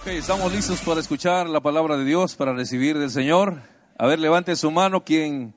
[0.00, 3.60] Ok, estamos listos para escuchar la palabra de Dios, para recibir del Señor.
[3.98, 5.54] A ver, levante su mano quien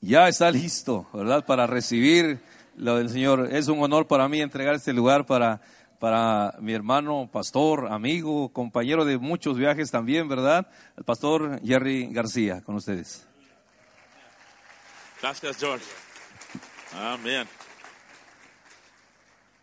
[0.00, 1.44] ya está listo, ¿verdad?
[1.44, 2.38] Para recibir
[2.76, 3.48] lo del Señor.
[3.50, 5.60] Es un honor para mí entregar este lugar para,
[5.98, 10.70] para mi hermano, pastor, amigo, compañero de muchos viajes también, ¿verdad?
[10.96, 13.26] El pastor Jerry García, con ustedes.
[15.20, 15.86] Gracias, George.
[16.94, 17.48] Amén.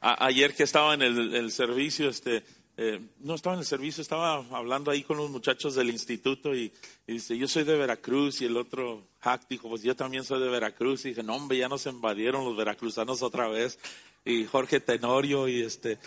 [0.01, 2.43] ayer que estaba en el, el servicio, este,
[2.81, 6.71] eh, no estaba en el servicio, estaba hablando ahí con los muchachos del instituto y,
[7.05, 10.47] dice, yo soy de Veracruz y el otro hack dijo, pues yo también soy de
[10.47, 13.79] Veracruz y dije, no hombre, ya nos invadieron los veracruzanos otra vez
[14.23, 15.99] y Jorge Tenorio y este,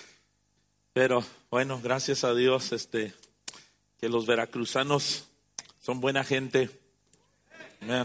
[0.95, 3.13] pero bueno, gracias a Dios, este,
[4.01, 5.29] que los veracruzanos
[5.79, 6.71] son buena gente,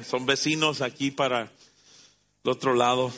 [0.06, 1.54] son vecinos aquí para
[2.44, 3.14] el otro lado.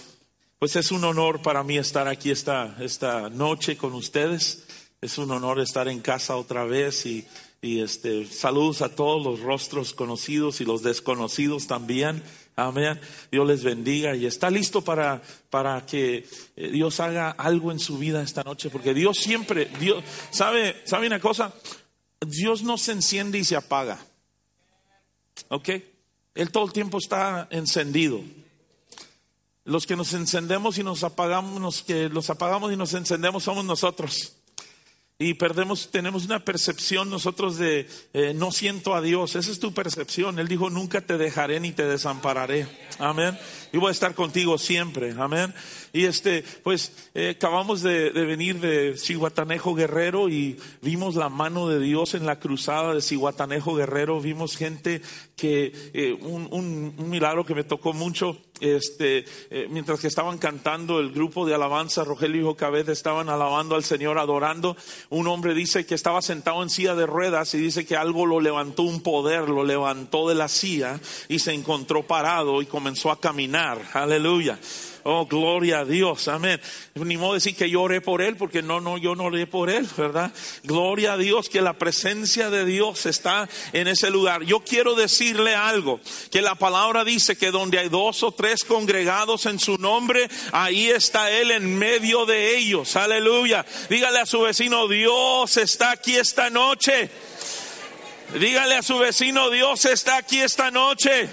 [0.59, 4.67] Pues es un honor para mí estar aquí esta, esta noche con ustedes.
[5.01, 7.25] Es un honor estar en casa otra vez y,
[7.61, 12.21] este, saludos a todos los rostros conocidos y los desconocidos también.
[12.57, 12.99] Amén.
[13.31, 16.27] Dios les bendiga y está listo para, para que
[16.57, 21.07] eh, Dios haga algo en su vida esta noche, porque Dios siempre, Dios, ¿sabe, sabe
[21.07, 21.53] una cosa?
[22.19, 24.05] Dios no se enciende y se apaga.
[25.47, 25.69] ¿Ok?
[26.35, 28.19] Él todo el tiempo está encendido.
[29.63, 33.63] Los que nos encendemos y nos apagamos, los que los apagamos y nos encendemos somos
[33.63, 34.33] nosotros
[35.21, 39.35] y perdemos, tenemos una percepción nosotros de eh, no siento a Dios.
[39.35, 40.39] Esa es tu percepción.
[40.39, 42.67] Él dijo, nunca te dejaré ni te desampararé.
[42.99, 43.37] Amén.
[43.73, 45.13] Y voy a estar contigo siempre.
[45.19, 45.53] Amén.
[45.91, 51.81] Y este, pues, eh, acabamos de, venir de Cihuatanejo Guerrero y vimos la mano de
[51.81, 54.21] Dios en la cruzada de Cihuatanejo Guerrero.
[54.21, 55.01] Vimos gente
[55.39, 56.47] que, eh, un,
[56.97, 61.55] un milagro que me tocó mucho este, eh, mientras que estaban cantando el grupo de
[61.55, 64.75] alabanza, Rogelio y Jocabez estaban alabando al Señor, adorando.
[65.09, 68.39] Un hombre dice que estaba sentado en silla de ruedas y dice que algo lo
[68.39, 73.19] levantó, un poder lo levantó de la silla y se encontró parado y comenzó a
[73.19, 73.81] caminar.
[73.93, 74.59] Aleluya.
[75.03, 76.59] Oh, gloria a Dios, amén.
[76.95, 79.69] Ni modo decir que yo oré por él, porque no, no, yo no oré por
[79.69, 80.31] él, ¿verdad?
[80.63, 84.43] Gloria a Dios que la presencia de Dios está en ese lugar.
[84.43, 86.01] Yo quiero decirle algo,
[86.31, 90.89] que la palabra dice que donde hay dos o tres congregados en su nombre, ahí
[90.89, 92.95] está Él en medio de ellos.
[92.95, 93.65] Aleluya.
[93.89, 97.09] Dígale a su vecino, Dios está aquí esta noche.
[98.37, 101.29] Dígale a su vecino, Dios está aquí esta noche.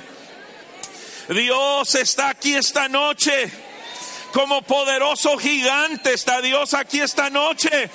[1.28, 3.50] Dios está aquí esta noche.
[4.32, 7.90] Como poderoso gigante está Dios aquí esta noche.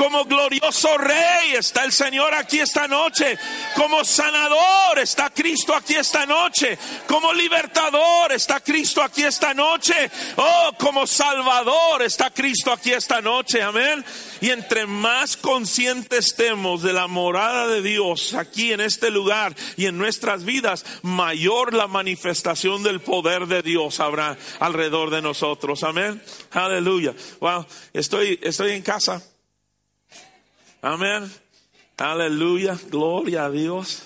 [0.00, 3.36] Como glorioso rey está el Señor aquí esta noche.
[3.76, 6.78] Como sanador está Cristo aquí esta noche.
[7.06, 9.92] Como libertador está Cristo aquí esta noche.
[10.36, 13.60] Oh, como salvador está Cristo aquí esta noche.
[13.60, 14.02] Amén.
[14.40, 19.84] Y entre más conscientes estemos de la morada de Dios aquí en este lugar y
[19.84, 25.84] en nuestras vidas, mayor la manifestación del poder de Dios habrá alrededor de nosotros.
[25.84, 26.22] Amén.
[26.52, 27.14] Aleluya.
[27.40, 29.22] Wow, estoy, estoy en casa
[30.82, 31.30] Amén.
[31.98, 32.78] Aleluya.
[32.90, 34.02] Gloria a Dios.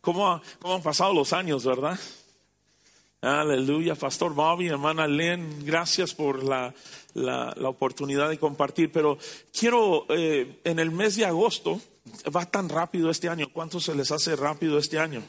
[0.00, 1.98] ¿Cómo, cómo han pasado los años, verdad?
[3.20, 3.96] Aleluya.
[3.96, 6.72] Pastor Bobby, hermana Len, gracias por la,
[7.14, 8.92] la, oportunidad de compartir.
[8.92, 9.18] Pero
[9.52, 11.80] quiero, eh, en el mes de agosto,
[12.34, 13.48] va tan rápido este año.
[13.52, 15.22] ¿Cuánto se les hace rápido este año?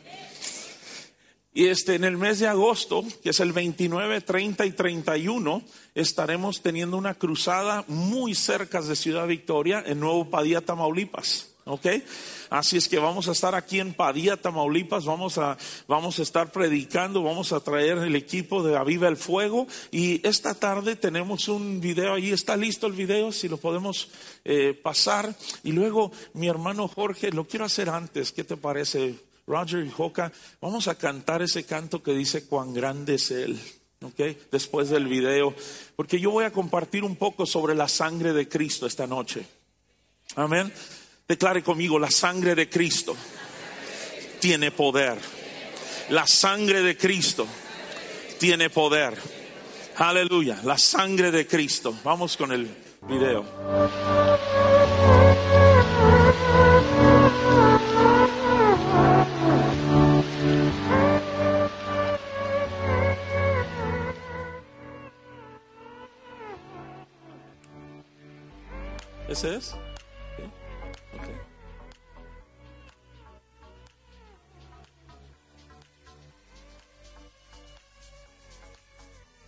[1.53, 5.61] Y este, en el mes de agosto, que es el 29, 30 y 31,
[5.93, 11.49] estaremos teniendo una cruzada muy cerca de Ciudad Victoria, en Nuevo Padilla, Tamaulipas.
[11.65, 11.85] ¿Ok?
[12.49, 15.57] Así es que vamos a estar aquí en Padilla, Tamaulipas, vamos a,
[15.87, 20.55] vamos a estar predicando, vamos a traer el equipo de Aviva el Fuego y esta
[20.55, 24.09] tarde tenemos un video ahí, está listo el video, si lo podemos
[24.43, 25.33] eh, pasar.
[25.63, 29.15] Y luego mi hermano Jorge, lo quiero hacer antes, ¿qué te parece?
[29.45, 30.31] Roger y Joca,
[30.61, 33.59] vamos a cantar ese canto que dice cuán grande es Él.
[34.51, 35.55] Después del video,
[35.95, 39.45] porque yo voy a compartir un poco sobre la sangre de Cristo esta noche.
[40.35, 40.71] Amén.
[41.25, 43.15] Declare conmigo, la sangre de Cristo
[44.41, 45.17] tiene poder.
[46.09, 47.47] La sangre de Cristo
[48.39, 49.17] tiene poder.
[49.95, 51.97] Aleluya, la sangre de Cristo.
[52.03, 52.67] Vamos con el
[53.07, 53.45] video.
[69.33, 69.65] Ese es?
[69.65, 70.43] Sí.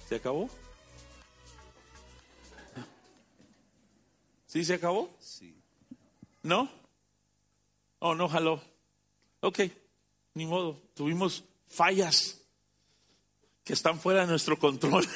[0.09, 0.49] ¿Se acabó?
[4.47, 5.15] ¿Sí se acabó?
[5.19, 5.55] Sí.
[6.41, 6.69] ¿No?
[7.99, 8.61] Oh, no jaló.
[9.41, 9.59] Ok,
[10.33, 10.81] ni modo.
[10.95, 12.41] Tuvimos fallas
[13.63, 15.07] que están fuera de nuestro control.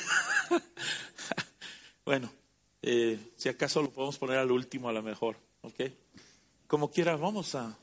[2.06, 2.32] bueno,
[2.82, 5.38] eh, si acaso lo podemos poner al último a lo mejor.
[5.62, 5.82] Ok.
[6.68, 7.78] Como quiera, vamos a...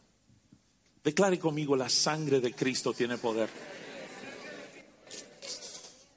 [1.02, 3.48] Declare conmigo, la sangre de Cristo tiene poder.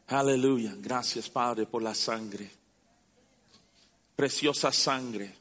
[0.07, 0.75] Aleluya.
[0.77, 2.49] Gracias, Padre, por la sangre.
[4.15, 5.35] Preciosa sangre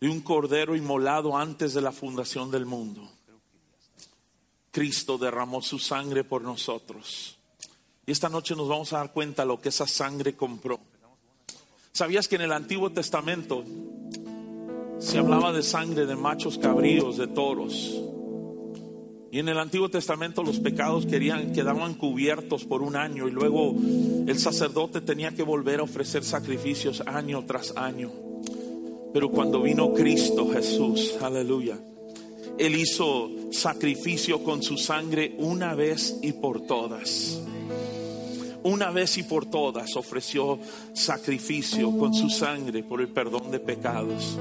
[0.00, 3.10] de un cordero inmolado antes de la fundación del mundo.
[4.70, 7.38] Cristo derramó su sangre por nosotros.
[8.04, 10.78] Y esta noche nos vamos a dar cuenta lo que esa sangre compró.
[11.96, 13.62] ¿Sabías que en el Antiguo Testamento
[14.98, 18.02] se hablaba de sangre de machos cabríos, de toros?
[19.30, 23.76] Y en el Antiguo Testamento los pecados querían, quedaban cubiertos por un año y luego
[24.26, 28.10] el sacerdote tenía que volver a ofrecer sacrificios año tras año.
[29.12, 31.78] Pero cuando vino Cristo Jesús, aleluya,
[32.58, 37.40] Él hizo sacrificio con su sangre una vez y por todas.
[38.64, 40.58] Una vez y por todas ofreció
[40.94, 44.38] sacrificio con su sangre por el perdón de pecados.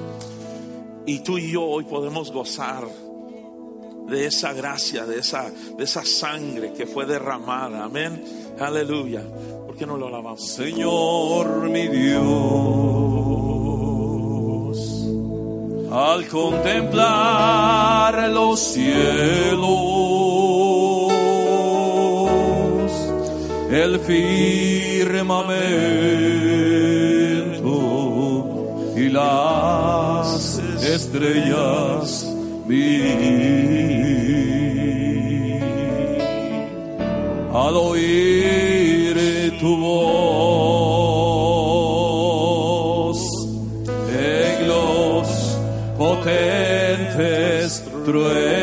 [1.05, 2.87] Y tú y yo hoy podemos gozar
[4.07, 7.83] de esa gracia, de esa, de esa sangre que fue derramada.
[7.83, 8.23] Amén.
[8.59, 9.21] Aleluya.
[9.65, 10.47] ¿Por qué no lo alabamos?
[10.47, 12.23] Señor mi Dios,
[15.91, 20.12] al contemplar los cielos,
[23.73, 25.33] el firmamento
[28.95, 32.27] y las estrellas
[32.67, 33.01] vi.
[37.51, 39.15] Al oír
[39.59, 40.03] tu voz
[44.15, 45.27] en los
[45.97, 48.62] potentes truenos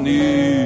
[0.00, 0.59] venir.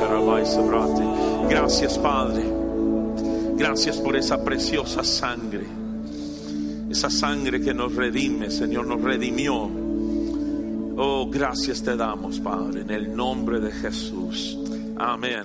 [0.00, 1.02] Taramai Sabrate.
[1.48, 2.42] Gracias, Padre.
[3.56, 5.66] Gracias por esa preciosa sangre.
[6.90, 9.70] Esa sangre que nos redime, Señor, nos redimió.
[10.96, 14.58] Oh, gracias te damos, Padre, en el nombre de Jesús.
[14.96, 15.44] Amén.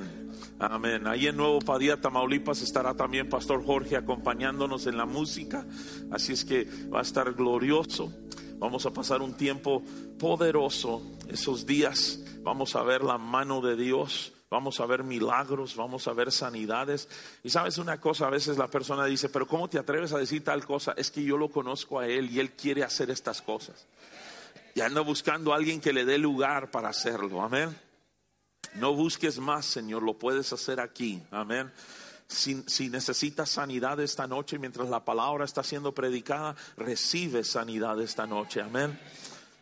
[0.57, 1.05] Amén.
[1.05, 5.65] Ahí en Nuevo Padilla, Tamaulipas, estará también Pastor Jorge acompañándonos en la música.
[6.11, 8.11] Así es que va a estar glorioso.
[8.57, 9.83] Vamos a pasar un tiempo
[10.17, 12.19] poderoso esos días.
[12.41, 14.31] Vamos a ver la mano de Dios.
[14.50, 17.09] Vamos a ver milagros, vamos a ver sanidades.
[17.43, 20.43] Y sabes una cosa, a veces la persona dice, pero ¿cómo te atreves a decir
[20.43, 20.93] tal cosa?
[20.95, 23.88] Es que yo lo conozco a Él y Él quiere hacer estas cosas.
[24.75, 27.41] Y anda buscando a alguien que le dé lugar para hacerlo.
[27.41, 27.75] Amén.
[28.75, 31.21] No busques más, Señor, lo puedes hacer aquí.
[31.31, 31.71] Amén.
[32.27, 38.62] Si, necesitas sanidad esta noche mientras la palabra está siendo predicada, recibe sanidad esta noche.
[38.62, 39.00] Amén.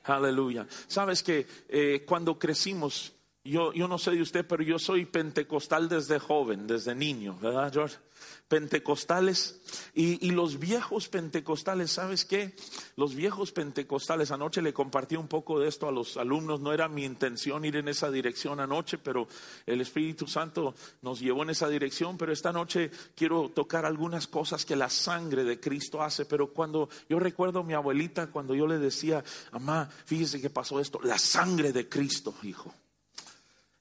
[0.05, 0.65] Aleluya.
[0.87, 5.89] Sabes que eh, cuando crecimos, yo, yo no sé de usted, pero yo soy pentecostal
[5.89, 7.97] desde joven, desde niño, ¿verdad, George?
[8.47, 9.61] Pentecostales
[9.93, 12.55] y, los viejos pentecostales, ¿sabes qué?
[12.95, 16.87] Los viejos pentecostales, anoche le compartí un poco de esto a los alumnos, no era
[16.87, 19.27] mi intención ir en esa dirección anoche, pero
[19.65, 24.65] el Espíritu Santo nos llevó en esa dirección, pero esta noche quiero tocar algunas cosas
[24.65, 28.67] que la sangre de Cristo hace, pero cuando yo recuerdo a mi abuelita, cuando yo
[28.67, 32.73] le decía, mamá, fíjese que pasó esto, la sangre de Cristo, hijo.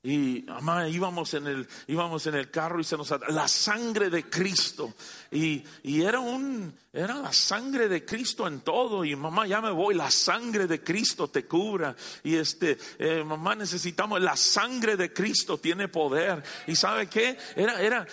[0.04, 4.28] Y mamá, íbamos en el, íbamos en el carro y se nos la sangre de
[4.28, 4.94] Cristo.
[5.30, 9.04] Y, y, era un, era la sangre de Cristo en todo.
[9.04, 11.94] Y mamá, ya me voy, la sangre de Cristo te cubra.
[12.25, 16.42] Y este, eh, mamá, necesitamos, la sangre de Cristo tiene poder.
[16.66, 17.38] Y sabe qué?
[17.54, 18.04] Era, era,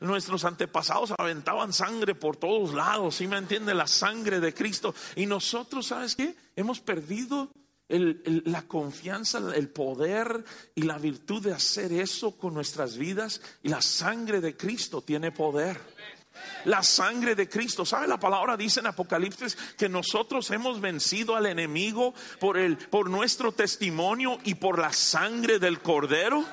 [0.00, 3.16] nuestros antepasados aventaban sangre por todos lados.
[3.16, 3.74] ¿Sí me entiende?
[3.74, 4.94] La sangre de Cristo.
[5.16, 6.34] Y nosotros, ¿sabes qué?
[6.56, 7.50] Hemos perdido
[7.88, 13.40] la confianza, el poder y la virtud de hacer eso con nuestras vidas.
[13.62, 15.78] Y la sangre de Cristo tiene poder.
[16.64, 17.84] La sangre de Cristo.
[17.84, 18.56] ¿Sabe la palabra?
[18.56, 24.56] Dice en Apocalipsis que nosotros hemos vencido al enemigo por, el, por nuestro testimonio y
[24.56, 26.44] por la sangre del cordero.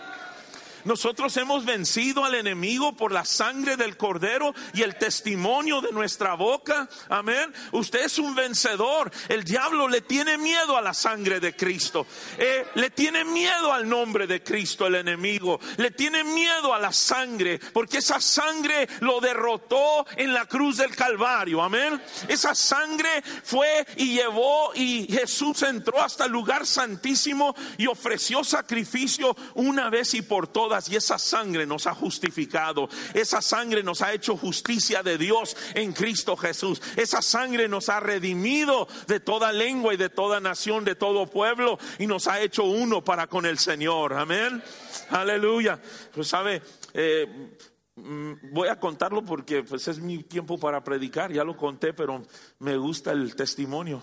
[0.86, 6.34] Nosotros hemos vencido al enemigo por la sangre del cordero y el testimonio de nuestra
[6.36, 6.90] boca.
[7.10, 7.54] Amén.
[7.72, 9.12] Usted es un vencedor.
[9.30, 12.06] El diablo le tiene miedo a la sangre de Cristo.
[12.38, 15.60] Eh, le tiene miedo al nombre de Cristo el enemigo.
[15.78, 20.96] Le tiene miedo a la sangre porque esa sangre lo derrotó en la cruz del
[20.96, 21.62] Calvario.
[21.62, 22.02] Amén.
[22.28, 29.36] Esa sangre fue y llevó y Jesús entró hasta el lugar santísimo y ofreció sacrificio
[29.56, 32.90] una vez y por todas y esa sangre nos ha justificado.
[33.14, 36.82] Esa sangre nos ha hecho justicia de Dios en Cristo Jesús.
[36.96, 41.78] Esa sangre nos ha redimido de toda lengua y de toda nación, de todo pueblo
[42.00, 44.14] y nos ha hecho uno para con el Señor.
[44.14, 44.64] Amén.
[45.10, 45.80] Aleluya.
[46.14, 46.62] Pues sabe,
[46.94, 47.56] eh,
[47.96, 51.32] mm, voy a contarlo porque pues es mi tiempo para predicar.
[51.32, 52.24] Ya lo conté, pero
[52.60, 54.02] me gusta el testimonio.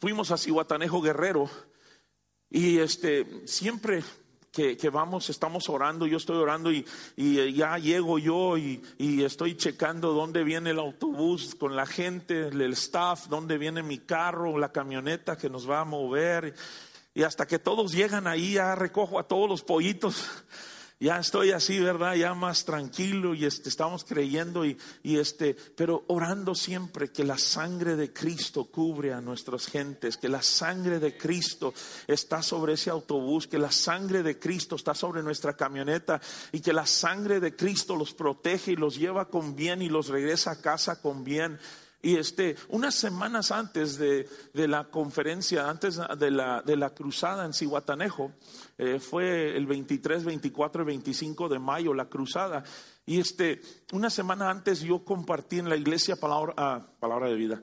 [0.00, 1.48] Fuimos a Cihuatanejo Guerrero
[2.50, 4.02] y este siempre
[4.54, 9.56] que, vamos, estamos orando, yo estoy orando y, y ya llego yo y, y, estoy
[9.56, 14.70] checando dónde viene el autobús con la gente, el staff, dónde viene mi carro, la
[14.70, 16.54] camioneta que nos va a mover.
[17.14, 20.30] Y hasta que todos llegan ahí, ya recojo a todos los pollitos
[21.00, 22.14] ya estoy así, ¿verdad?
[22.14, 27.36] Ya más tranquilo y este, estamos creyendo y, y, este, pero orando siempre que la
[27.36, 31.74] sangre de Cristo cubre a nuestras gentes, que la sangre de Cristo
[32.06, 36.20] está sobre ese autobús, que la sangre de Cristo está sobre nuestra camioneta
[36.52, 40.08] y que la sangre de Cristo los protege y los lleva con bien y los
[40.08, 41.58] regresa a casa con bien.
[42.04, 47.54] Y este, unas semanas antes de, la conferencia, antes de la, de la cruzada en
[47.54, 48.30] Cihuatanejo,
[48.76, 52.62] eh, fue el 23, 24 y 25 de mayo la cruzada.
[53.06, 57.62] Y este, una semana antes yo compartí en la iglesia palabra, ah, palabra de vida.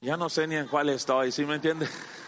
[0.00, 1.86] Ya no sé ni en cuál estoy, ¿sí me entiende?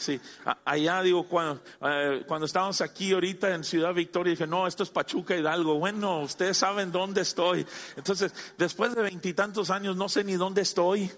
[0.00, 0.18] Sí,
[0.64, 4.88] allá digo, cuando, eh, cuando estábamos aquí ahorita en Ciudad Victoria, dije, no, esto es
[4.88, 5.78] Pachuca Hidalgo.
[5.78, 7.66] Bueno, ustedes saben dónde estoy.
[7.96, 11.10] Entonces, después de veintitantos años, no sé ni dónde estoy.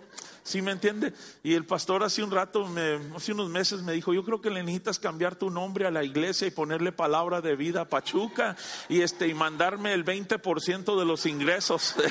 [0.44, 1.12] ¿Sí me entiende?
[1.44, 2.68] Y el pastor hace un rato,
[3.14, 6.02] hace unos meses me dijo, yo creo que le necesitas cambiar tu nombre a la
[6.02, 8.56] iglesia y ponerle palabra de vida a Pachuca
[8.88, 11.94] y este y mandarme el 20% de los ingresos.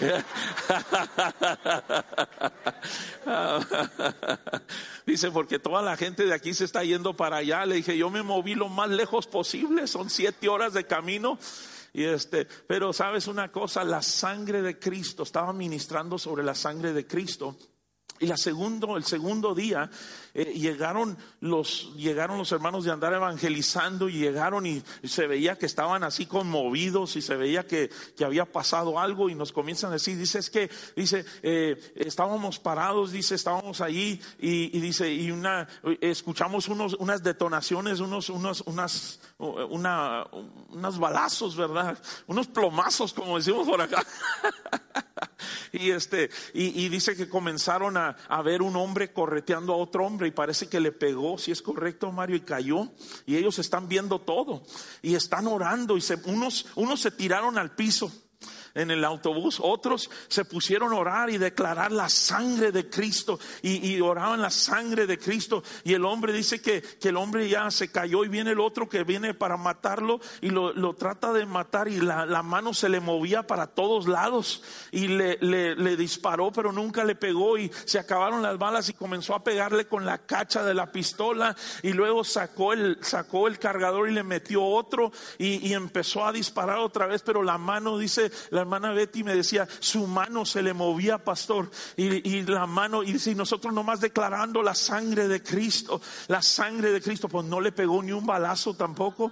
[5.05, 7.65] Dice, porque toda la gente de aquí se está yendo para allá.
[7.65, 11.37] Le dije, yo me moví lo más lejos posible, son siete horas de camino.
[11.91, 16.93] Y este, pero sabes una cosa, la sangre de Cristo, estaba ministrando sobre la sangre
[16.93, 17.57] de Cristo
[18.21, 19.89] Y la segundo, el segundo día
[20.35, 25.65] eh, llegaron, los, llegaron los hermanos de andar evangelizando y llegaron y, se veía que
[25.65, 29.93] estaban así conmovidos y se veía que, que, había pasado algo y nos comienzan a
[29.93, 35.67] decir, dice, es que, dice, eh, estábamos parados, dice, estábamos allí y, dice, y una,
[35.99, 40.27] escuchamos unos, unas detonaciones, unos, unos, unas, una,
[40.69, 41.97] unos balazos, ¿verdad?
[42.27, 44.05] Unos plomazos, como decimos por acá.
[45.73, 50.05] y este, y, y dice que comenzaron a, a, ver un hombre correteando a otro
[50.05, 52.89] hombre y parece que le pegó, si es correcto Mario, y cayó.
[53.25, 54.63] Y ellos están viendo todo
[55.01, 58.11] y están orando y se, unos, unos se tiraron al piso
[58.73, 63.99] en el autobús, otros se pusieron a orar y declarar la sangre de Cristo y,
[64.01, 65.63] oraban la sangre de Cristo.
[65.83, 68.89] Y el hombre dice que, que, el hombre ya se cayó y viene el otro
[68.89, 72.89] que viene para matarlo y lo, lo trata de matar y la, la, mano se
[72.89, 77.99] le movía para todos lados y le, le, disparó pero nunca le pegó y se
[77.99, 82.23] acabaron las balas y comenzó a pegarle con la cacha de la pistola y luego
[82.23, 87.05] sacó el, sacó el cargador y le metió otro y, y empezó a disparar otra
[87.05, 91.69] vez pero la mano dice, hermana Betty me decía, su mano se le movía, pastor,
[91.97, 97.01] y, la mano, y si nosotros nomás declarando la sangre de Cristo, la sangre de
[97.01, 99.31] Cristo, pues no le pegó ni un balazo tampoco.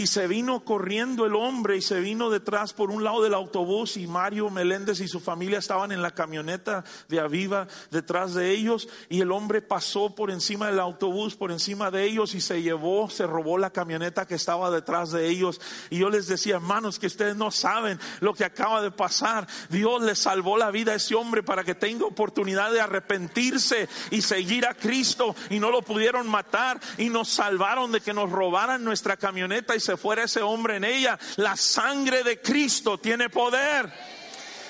[0.00, 3.98] Y se vino corriendo el hombre y se vino detrás por un lado del autobús
[3.98, 8.88] y Mario Meléndez y su familia estaban en la camioneta de Aviva detrás de ellos
[9.10, 13.10] y el hombre pasó por encima del autobús, por encima de ellos y se llevó,
[13.10, 15.60] se robó la camioneta que estaba detrás de ellos.
[15.90, 19.46] Y yo les decía, hermanos, que ustedes no saben lo que acaba de pasar.
[19.68, 24.22] Dios le salvó la vida a ese hombre para que tenga oportunidad de arrepentirse y
[24.22, 28.82] seguir a Cristo y no lo pudieron matar y nos salvaron de que nos robaran
[28.82, 31.18] nuestra camioneta fuera ese hombre en ella.
[31.36, 33.92] La sangre de Cristo tiene poder.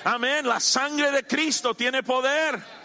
[0.05, 0.47] Amén.
[0.47, 2.80] La sangre de Cristo tiene poder.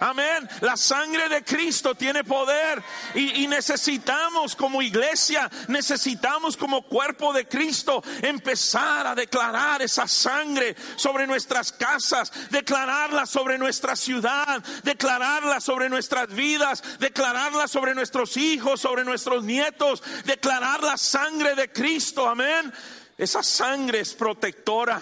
[0.00, 0.48] Amén.
[0.60, 2.82] La sangre de Cristo tiene poder
[3.14, 11.26] y, necesitamos como iglesia, necesitamos como cuerpo de Cristo empezar a declarar esa sangre sobre
[11.26, 19.04] nuestras casas, declararla sobre nuestra ciudad, declararla sobre nuestras vidas, declararla sobre nuestros hijos, sobre
[19.04, 22.28] nuestros nietos, declarar la sangre de Cristo.
[22.28, 22.72] Amén.
[23.16, 25.00] Esa sangre es protectora.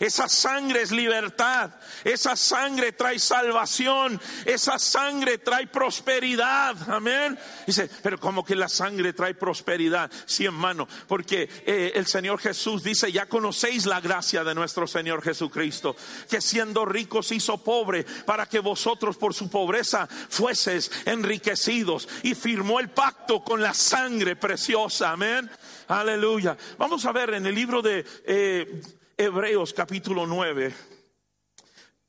[0.00, 1.70] Esa sangre es libertad.
[2.04, 4.20] Esa sangre trae salvación.
[4.44, 6.76] Esa sangre trae prosperidad.
[6.90, 7.38] Amén.
[7.66, 10.10] Dice, pero como que la sangre trae prosperidad.
[10.26, 10.88] Sí, hermano.
[11.06, 15.96] Porque eh, el Señor Jesús dice, ya conocéis la gracia de nuestro Señor Jesucristo.
[16.28, 22.08] Que siendo ricos hizo pobre para que vosotros por su pobreza fueses enriquecidos.
[22.22, 25.12] Y firmó el pacto con la sangre preciosa.
[25.12, 25.50] Amén.
[25.88, 26.56] Aleluya.
[26.76, 28.04] Vamos a ver en el libro de...
[28.24, 28.82] Eh,
[29.20, 30.72] Hebreos capítulo 9,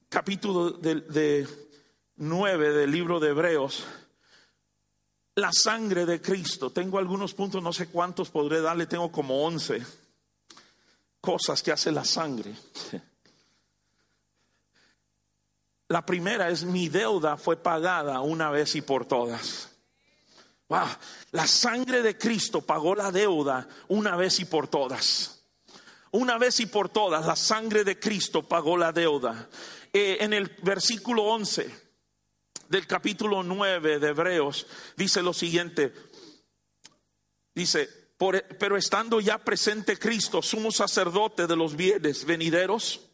[0.09, 1.47] capítulo de,
[2.17, 3.83] 9 del libro de Hebreos,
[5.33, 6.69] la sangre de Cristo.
[6.69, 9.83] Tengo algunos puntos, no sé cuántos podré darle, tengo como 11
[11.19, 12.53] cosas que hace la sangre.
[15.87, 19.71] La primera es mi deuda fue pagada una vez y por todas.
[21.31, 25.38] la sangre de Cristo pagó la deuda una vez y por todas.
[26.11, 29.49] Una vez y por todas, la sangre de Cristo pagó la deuda.
[29.93, 31.69] Eh, en el versículo 11
[32.69, 35.93] del capítulo 9 de Hebreos dice lo siguiente.
[37.53, 37.89] Dice,
[38.59, 43.08] pero estando ya presente Cristo, sumo sacerdote de los bienes venideros,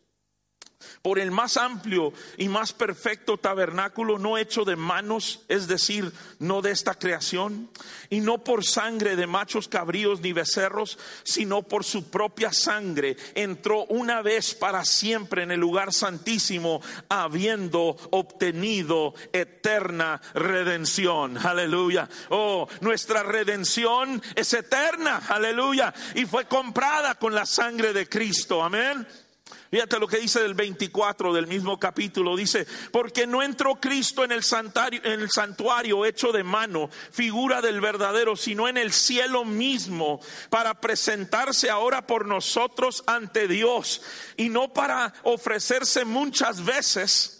[1.01, 6.61] por el más amplio y más perfecto tabernáculo no hecho de manos, es decir, no
[6.61, 7.69] de esta creación,
[8.09, 13.85] y no por sangre de machos cabríos ni becerros, sino por su propia sangre, entró
[13.85, 21.37] una vez para siempre en el lugar santísimo, habiendo obtenido eterna redención.
[21.37, 22.07] Aleluya.
[22.29, 25.21] Oh, nuestra redención es eterna.
[25.27, 25.93] Aleluya.
[26.15, 28.63] Y fue comprada con la sangre de Cristo.
[28.63, 29.05] Amén.
[29.71, 32.35] Fíjate lo que dice del 24 del mismo capítulo.
[32.35, 37.61] Dice, porque no entró Cristo en el, santuario, en el santuario hecho de mano, figura
[37.61, 44.01] del verdadero, sino en el cielo mismo, para presentarse ahora por nosotros ante Dios
[44.37, 47.34] y no para ofrecerse muchas veces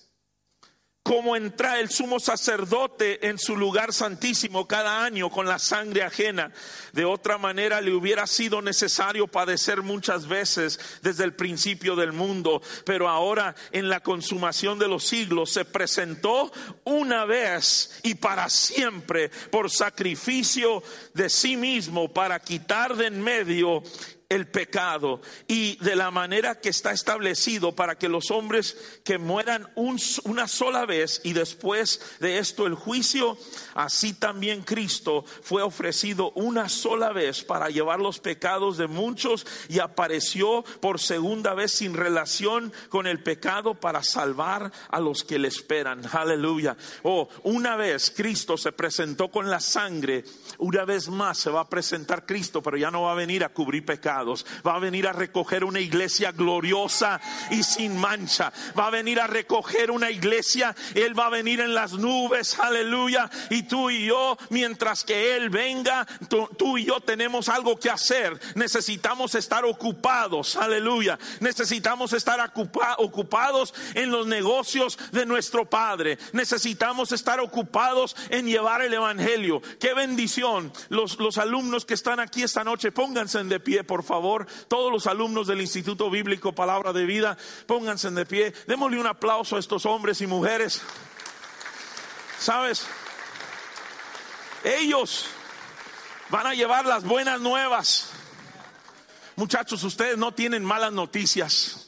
[1.05, 6.51] como entra el sumo sacerdote en su lugar santísimo cada año con la sangre ajena.
[6.93, 12.59] De otra manera le hubiera sido necesario padecer muchas veces desde el principio del mundo,
[12.85, 16.51] pero ahora en la consumación de los siglos se presentó
[16.85, 20.81] una vez y para siempre por sacrificio
[21.13, 23.83] de sí mismo para quitar de en medio
[24.29, 29.71] el pecado y de la manera que está establecido para que los hombres que mueran
[29.75, 33.37] una sola vez y después de esto el juicio,
[33.75, 39.79] así también Cristo fue ofrecido una sola vez para llevar los pecados de muchos y
[39.79, 45.47] apareció por segunda vez sin relación con el pecado para salvar a los que le
[45.47, 46.01] esperan.
[46.11, 46.75] Aleluya.
[47.03, 50.23] Oh, una vez Cristo se presentó con la sangre,
[50.57, 53.49] una vez más se va a presentar Cristo, pero ya no va a venir a
[53.49, 53.85] cubrir
[54.65, 57.19] Va a venir a recoger una iglesia gloriosa
[57.51, 58.51] y sin mancha.
[58.77, 60.75] Va a venir a recoger una iglesia.
[60.93, 62.59] Él va a venir en las nubes.
[62.59, 63.29] Aleluya.
[63.49, 66.07] Y tú y yo, mientras que Él venga,
[66.57, 68.39] tú, y yo tenemos algo que hacer.
[68.55, 70.55] Necesitamos estar ocupados.
[70.55, 71.19] Aleluya.
[71.39, 72.51] Necesitamos estar
[72.97, 76.17] ocupados en los negocios de nuestro Padre.
[76.33, 79.61] Necesitamos estar ocupados en llevar el Evangelio.
[79.79, 80.71] Qué bendición.
[80.89, 84.04] Los, los alumnos que están aquí esta noche, pónganse de pie, por favor,
[84.67, 87.37] todos los alumnos del Instituto Bíblico Palabra de Vida,
[87.67, 88.53] pónganse de pie.
[88.67, 90.81] Démosle un aplauso a estos hombres y mujeres.
[92.39, 92.85] ¿Sabes?
[94.63, 95.27] Ellos
[96.29, 98.09] van a llevar las buenas nuevas.
[99.35, 101.84] Muchachos, ustedes no tienen malas noticias.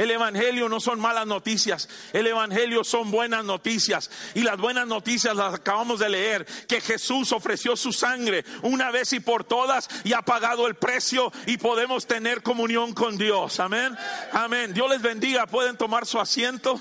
[0.00, 4.10] El Evangelio no son malas noticias, el Evangelio son buenas noticias.
[4.34, 9.12] Y las buenas noticias las acabamos de leer, que Jesús ofreció su sangre una vez
[9.12, 13.60] y por todas y ha pagado el precio y podemos tener comunión con Dios.
[13.60, 13.94] Amén.
[14.32, 14.72] Amén.
[14.72, 16.80] Dios les bendiga, pueden tomar su asiento.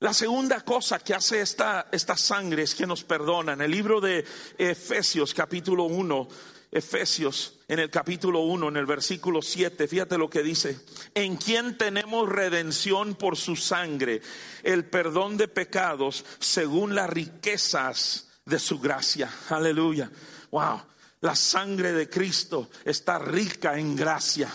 [0.00, 3.54] La segunda cosa que hace esta, esta sangre es que nos perdona.
[3.54, 4.26] En el libro de
[4.58, 6.28] Efesios capítulo 1
[6.72, 10.80] Efesios en el capítulo 1, en el versículo 7, fíjate lo que dice,
[11.14, 14.22] en quien tenemos redención por su sangre,
[14.62, 19.30] el perdón de pecados según las riquezas de su gracia.
[19.50, 20.10] Aleluya.
[20.50, 20.80] Wow,
[21.20, 24.50] la sangre de Cristo está rica en gracia.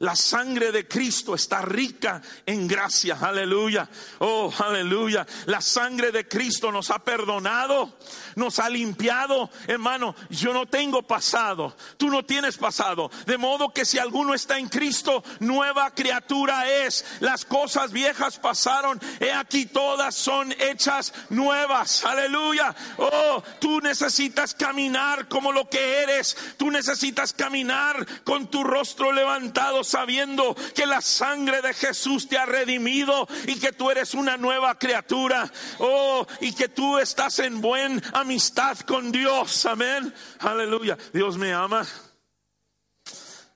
[0.00, 3.18] La sangre de Cristo está rica en gracia.
[3.20, 3.88] Aleluya.
[4.20, 5.26] Oh, aleluya.
[5.46, 7.98] La sangre de Cristo nos ha perdonado,
[8.38, 9.50] nos ha limpiado.
[9.66, 11.76] Hermano, yo no tengo pasado.
[11.96, 13.10] Tú no tienes pasado.
[13.26, 17.04] De modo que si alguno está en Cristo, nueva criatura es.
[17.20, 19.00] Las cosas viejas pasaron.
[19.20, 22.04] He aquí todas son hechas nuevas.
[22.04, 22.74] Aleluya.
[22.96, 26.36] Oh, tú necesitas caminar como lo que eres.
[26.56, 32.46] Tú necesitas caminar con tu rostro levantado sabiendo que la sangre de Jesús te ha
[32.46, 35.50] redimido y que tú eres una nueva criatura.
[35.78, 39.64] Oh, y que tú estás en buen amistad con Dios.
[39.64, 40.12] Amén.
[40.40, 40.98] Aleluya.
[41.14, 41.86] Dios me ama.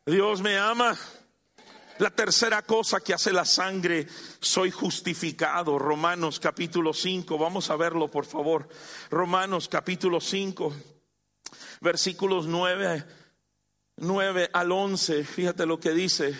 [0.07, 0.97] Dios me ama.
[1.99, 4.09] La tercera cosa que hace la sangre,
[4.41, 5.79] soy justificado.
[5.79, 8.67] Romanos capítulo 5, vamos a verlo por favor.
[9.11, 10.73] Romanos capítulo 5,
[11.83, 13.05] versículos 9
[13.99, 16.35] 9 al 11, fíjate lo que dice.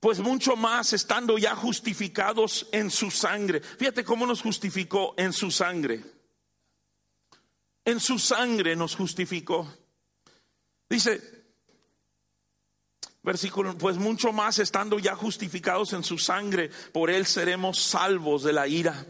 [0.00, 3.60] Pues mucho más estando ya justificados en su sangre.
[3.60, 6.17] Fíjate cómo nos justificó en su sangre.
[7.88, 9.66] En su sangre nos justificó.
[10.90, 11.22] Dice,
[13.22, 18.52] versículo, pues mucho más estando ya justificados en su sangre, por él seremos salvos de
[18.52, 19.06] la ira.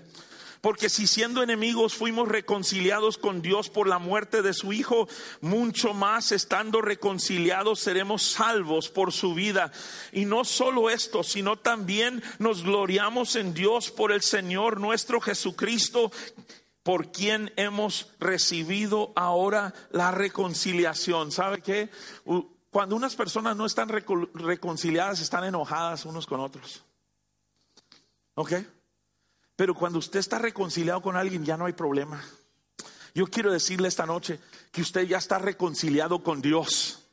[0.60, 5.08] Porque si siendo enemigos fuimos reconciliados con Dios por la muerte de su Hijo,
[5.40, 9.72] mucho más estando reconciliados seremos salvos por su vida.
[10.12, 16.12] Y no solo esto, sino también nos gloriamos en Dios por el Señor nuestro Jesucristo,
[16.88, 21.31] por quien hemos recibido ahora la reconciliación.
[21.33, 21.90] ¿Sabe qué?
[22.70, 26.83] Cuando unas personas no están reconciliadas, están enojadas unos con otros.
[28.37, 28.55] ¿Ok?
[29.55, 32.24] Pero cuando usted está reconciliado con alguien ya no hay problema.
[33.14, 34.40] Yo quiero decirle esta noche
[34.72, 37.05] que usted ya está reconciliado con Dios.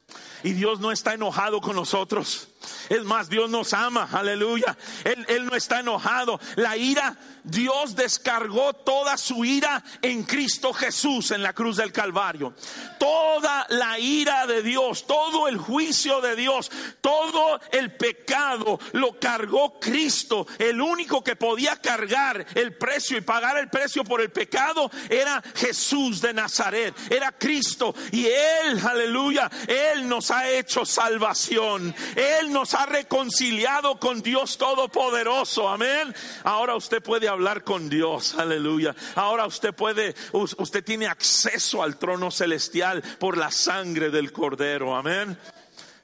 [0.43, 2.47] Y Dios no está enojado con nosotros.
[2.89, 4.77] Es más, Dios nos ama, aleluya.
[5.03, 6.39] Él, él, no está enojado.
[6.55, 12.53] La ira, Dios descargó toda su ira en Cristo Jesús en la cruz del Calvario.
[12.99, 19.79] Toda la ira de Dios, todo el juicio de Dios, todo el pecado lo cargó
[19.79, 20.47] Cristo.
[20.57, 25.41] El único que podía cargar el precio y pagar el precio por el pecado era
[25.55, 27.93] Jesús de Nazaret, era Cristo.
[28.11, 31.93] Y Él, aleluya, Él nos ha hecho salvación.
[32.15, 35.67] Él nos ha reconciliado con Dios Todopoderoso.
[35.67, 36.15] Amén.
[36.43, 38.33] Ahora usted puede hablar con Dios.
[38.35, 38.95] Aleluya.
[39.13, 44.95] Ahora usted puede, usted tiene acceso al trono celestial por la sangre del Cordero.
[44.95, 45.37] Amén.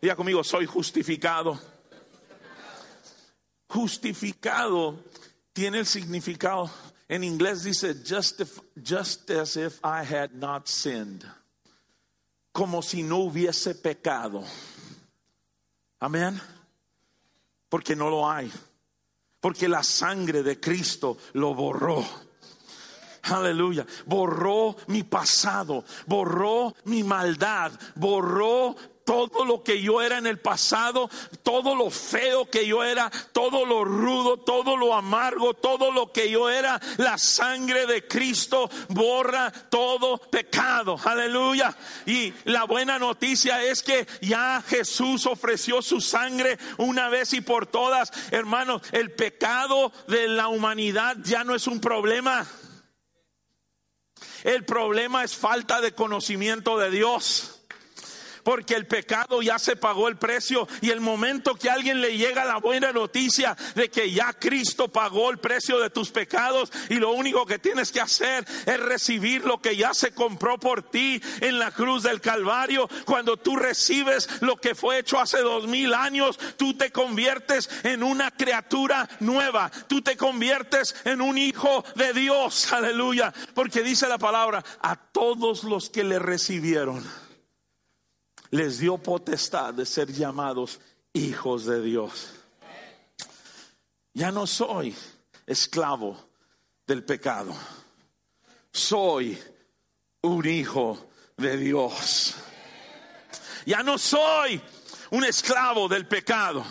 [0.01, 1.57] Diga conmigo, soy justificado.
[3.67, 5.05] Justificado
[5.53, 6.69] tiene el significado.
[7.07, 8.41] En inglés dice, just,
[8.75, 11.23] just as if I had not sinned.
[12.51, 14.43] como si no hubiese pecado.
[16.01, 16.39] Amén.
[17.69, 18.51] Porque no lo hay.
[19.39, 22.05] Porque la sangre de Cristo lo borró.
[23.23, 23.85] Aleluya.
[24.05, 31.09] Borró mi pasado, borró mi maldad, borró todo lo que yo era en el pasado,
[31.43, 36.29] todo lo feo que yo era, todo lo rudo, todo lo amargo, todo lo que
[36.29, 40.99] yo era, la sangre de Cristo borra todo pecado.
[41.03, 41.75] Aleluya.
[42.05, 47.67] Y la buena noticia es que ya Jesús ofreció su sangre una vez y por
[47.67, 48.11] todas.
[48.31, 52.45] Hermanos, el pecado de la humanidad ya no es un problema.
[54.43, 57.50] El problema es falta de conocimiento de Dios
[58.43, 62.45] porque el pecado ya se pagó el precio y el momento que alguien le llega
[62.45, 67.11] la buena noticia de que ya Cristo pagó el precio de tus pecados y lo
[67.11, 71.59] único que tienes que hacer es recibir lo que ya se compró por ti en
[71.59, 76.39] la cruz del Calvario, cuando tú recibes lo que fue hecho hace dos mil años,
[76.57, 82.71] tú te conviertes en una criatura nueva, tú te conviertes en un hijo de Dios,
[82.71, 87.20] aleluya, porque dice la palabra, a todos los que le recibieron
[88.51, 90.79] les dio potestad de ser llamados
[91.13, 92.29] hijos de Dios.
[94.13, 94.95] Ya no soy
[95.45, 96.17] esclavo
[96.85, 97.55] del pecado.
[98.71, 99.41] Soy
[100.21, 102.35] un hijo de Dios.
[103.65, 104.61] Ya no soy
[105.11, 106.65] un esclavo del pecado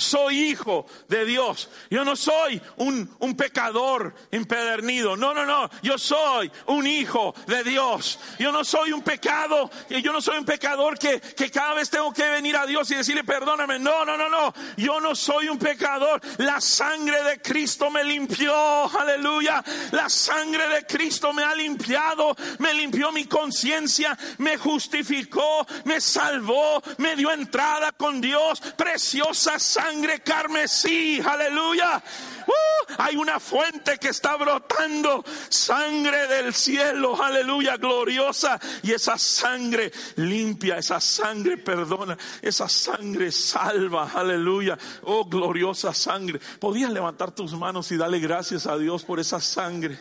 [0.00, 1.68] soy hijo de Dios.
[1.90, 5.16] Yo no soy un, un pecador empedernido.
[5.16, 5.68] No, no, no.
[5.82, 8.18] Yo soy un hijo de Dios.
[8.38, 9.70] Yo no soy un pecado.
[9.88, 12.94] Yo no soy un pecador que, que cada vez tengo que venir a Dios y
[12.94, 13.78] decirle perdóname.
[13.78, 14.54] No, no, no, no.
[14.76, 16.20] Yo no soy un pecador.
[16.38, 18.54] La sangre de Cristo me limpió.
[18.98, 19.62] Aleluya.
[19.92, 22.34] La sangre de Cristo me ha limpiado.
[22.58, 24.16] Me limpió mi conciencia.
[24.38, 25.66] Me justificó.
[25.84, 26.82] Me salvó.
[26.96, 28.60] Me dio entrada con Dios.
[28.76, 32.02] Preciosa sangre sangre carmesí, aleluya.
[32.46, 38.58] Uh, hay una fuente que está brotando, sangre del cielo, aleluya, gloriosa.
[38.82, 44.78] Y esa sangre limpia, esa sangre perdona, esa sangre salva, aleluya.
[45.02, 46.40] Oh, gloriosa sangre.
[46.60, 49.98] Podías levantar tus manos y darle gracias a Dios por esa sangre,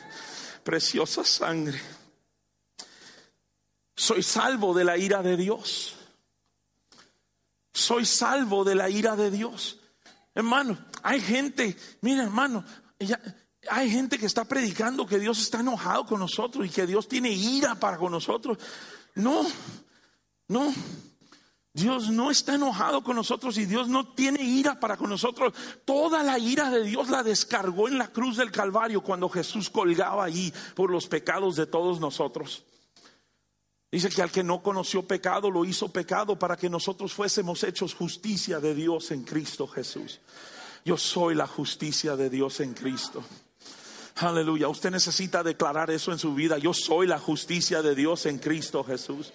[0.63, 1.81] preciosa sangre.
[3.95, 5.95] Soy salvo de la ira de Dios
[7.79, 9.78] soy salvo de la ira de Dios.
[10.39, 12.63] Hermano, hay gente, mira hermano,
[13.69, 17.29] hay gente que está predicando que Dios está enojado con nosotros y que Dios tiene
[17.29, 18.57] ira para con nosotros.
[19.15, 19.45] No,
[20.47, 20.73] no.
[21.73, 25.53] Dios no está enojado con nosotros y Dios no tiene ira para con nosotros.
[25.83, 30.23] Toda la ira de Dios la descargó en la cruz del Calvario cuando Jesús colgaba
[30.23, 32.63] allí por los pecados de todos nosotros.
[33.91, 37.95] Dice que al que no conoció pecado lo hizo pecado para que nosotros fuésemos hechos
[37.95, 40.19] justicia de Dios en Cristo Jesús.
[40.85, 43.23] Yo soy la justicia de Dios en Cristo.
[44.17, 44.67] Aleluya.
[44.67, 46.57] Usted necesita declarar eso en su vida.
[46.57, 49.33] Yo soy la justicia de Dios en Cristo Jesús.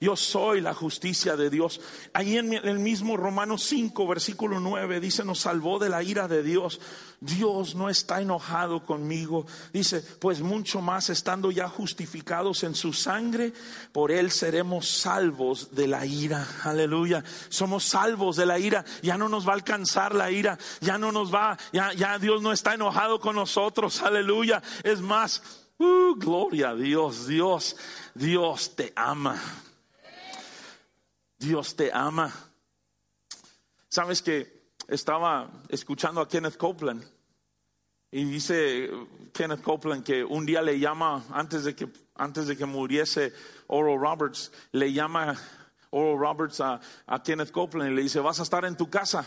[0.00, 1.80] Yo soy la justicia de Dios.
[2.12, 6.42] Ahí en el mismo Romanos 5, versículo 9, dice, nos salvó de la ira de
[6.42, 6.80] Dios.
[7.20, 9.46] Dios no está enojado conmigo.
[9.72, 13.54] Dice, pues mucho más estando ya justificados en su sangre,
[13.92, 16.46] por él seremos salvos de la ira.
[16.64, 17.24] Aleluya.
[17.48, 18.84] Somos salvos de la ira.
[19.02, 20.58] Ya no nos va a alcanzar la ira.
[20.82, 24.02] Ya no nos va, ya, ya Dios no está enojado con nosotros.
[24.02, 24.62] Aleluya.
[24.82, 25.42] Es más,
[25.78, 27.26] uh, gloria a Dios.
[27.26, 27.76] Dios,
[28.14, 29.40] Dios te ama.
[31.38, 32.32] Dios te ama.
[33.88, 37.04] Sabes que estaba escuchando a Kenneth Copeland
[38.10, 38.88] y dice
[39.32, 43.32] Kenneth Copeland que un día le llama antes de que antes de que muriese
[43.66, 45.36] Oral Roberts le llama
[45.90, 49.26] Oral Roberts a, a Kenneth Copeland y le dice vas a estar en tu casa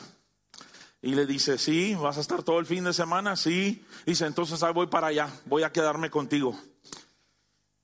[1.02, 4.64] y le dice sí vas a estar todo el fin de semana sí dice entonces
[4.64, 6.58] ahí voy para allá voy a quedarme contigo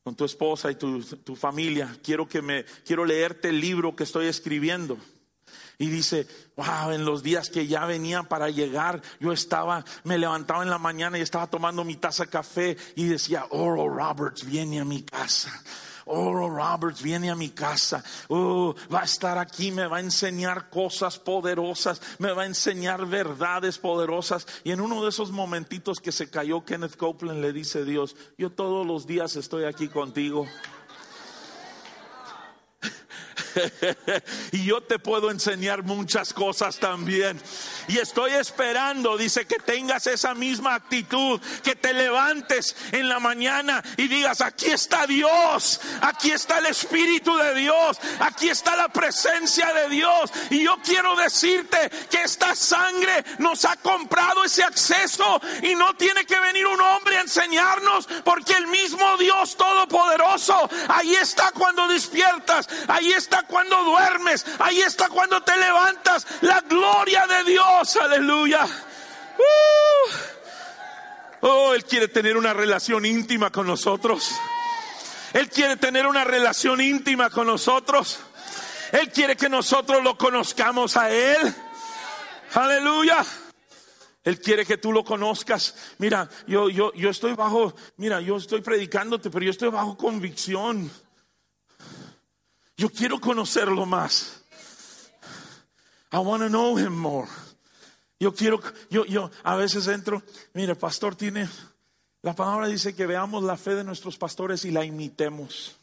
[0.06, 1.98] con tu esposa y tu, familia.
[2.04, 5.00] Quiero que me, quiero leerte el libro que estoy escribiendo.
[5.80, 10.62] Y dice, wow, en los días que ya venía para llegar, yo estaba, me levantaba
[10.62, 14.80] en la mañana y estaba tomando mi taza de café y decía, Oral Roberts viene
[14.80, 15.52] a mi casa.
[16.06, 18.04] Oral Roberts viene a mi casa.
[18.28, 23.06] Oh, va a estar aquí, me va a enseñar cosas poderosas, me va a enseñar
[23.06, 24.48] verdades poderosas.
[24.64, 28.52] Y en uno de esos momentitos que se cayó Kenneth Copeland le dice Dios, yo
[28.52, 30.46] todos los días estoy aquí contigo.
[34.52, 37.40] y yo te puedo enseñar muchas cosas también.
[37.88, 43.84] Y estoy esperando, dice, que tengas esa misma actitud, que te levantes en la mañana
[43.98, 49.72] y digas, aquí está Dios, aquí está el Espíritu de Dios, aquí está la presencia
[49.74, 50.32] de Dios.
[50.50, 56.26] Y yo quiero decirte que esta sangre nos ha comprado ese acceso y no tiene
[56.26, 62.68] que venir un hombre a enseñarnos porque el mismo Dios Todopoderoso, ahí está cuando despiertas,
[62.88, 68.66] ahí está cuando duermes, ahí está cuando te levantas, la gloria de Dios, aleluya.
[68.66, 70.36] Uh.
[71.42, 74.32] Oh, Él quiere tener una relación íntima con nosotros.
[75.34, 78.20] Él quiere tener una relación íntima con nosotros.
[78.92, 81.54] Él quiere que nosotros lo conozcamos a Él.
[82.54, 83.24] Aleluya.
[84.24, 85.76] Él quiere que tú lo conozcas.
[86.00, 90.90] Mira, yo, yo, yo estoy bajo, mira, yo estoy predicándote, pero yo estoy bajo convicción.
[92.78, 94.42] Yo quiero conocerlo más.
[96.12, 97.28] I want to know him more.
[98.20, 101.50] Yo quiero, yo, yo a veces entro, mire, pastor tiene,
[102.22, 105.76] la palabra dice que veamos la fe de nuestros pastores y la imitemos.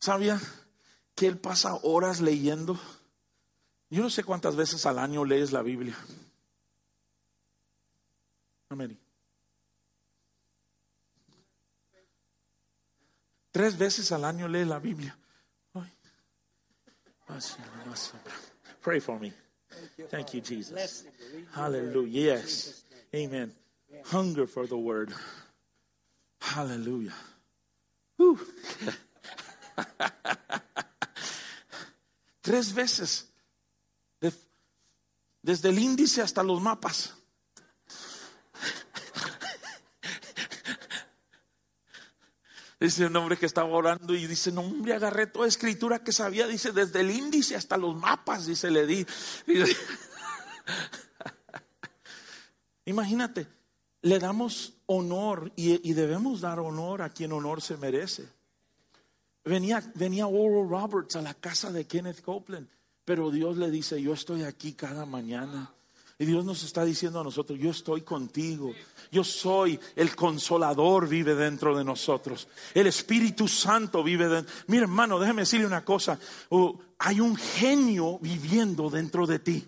[0.00, 0.40] ¿Sabía
[1.14, 2.78] que él pasa horas leyendo?
[3.88, 5.96] Yo no sé cuántas veces al año lees la Biblia.
[8.68, 8.98] Amén.
[13.52, 15.16] Tres veces al año lee la Biblia.
[18.82, 19.32] Pray for me.
[20.10, 21.04] Thank you, Jesus.
[21.52, 22.36] Hallelujah.
[22.36, 22.84] Yes.
[23.14, 23.52] Amen.
[24.06, 25.12] Hunger for the word.
[26.40, 27.14] Hallelujah.
[32.42, 33.28] Tres veces.
[35.42, 37.14] Desde el índice hasta los mapas.
[42.82, 46.48] Dice un hombre que estaba orando y dice, no hombre, agarré toda escritura que sabía,
[46.48, 49.06] dice, desde el índice hasta los mapas, dice, le di.
[52.86, 53.46] Imagínate,
[54.00, 58.28] le damos honor y, debemos dar honor a quien honor se merece.
[59.44, 62.66] Venía, venía Roberts a la casa de Kenneth Copeland,
[63.04, 65.72] pero Dios le dice, yo estoy aquí cada mañana.
[66.18, 68.72] Y Dios nos está diciendo a nosotros, yo estoy contigo.
[69.10, 72.48] Yo soy el consolador, vive dentro de nosotros.
[72.74, 74.54] El Espíritu Santo vive dentro.
[74.68, 76.18] Mira, hermano, déjeme decirle una cosa.
[76.50, 79.64] Oh, hay un genio viviendo dentro de ti.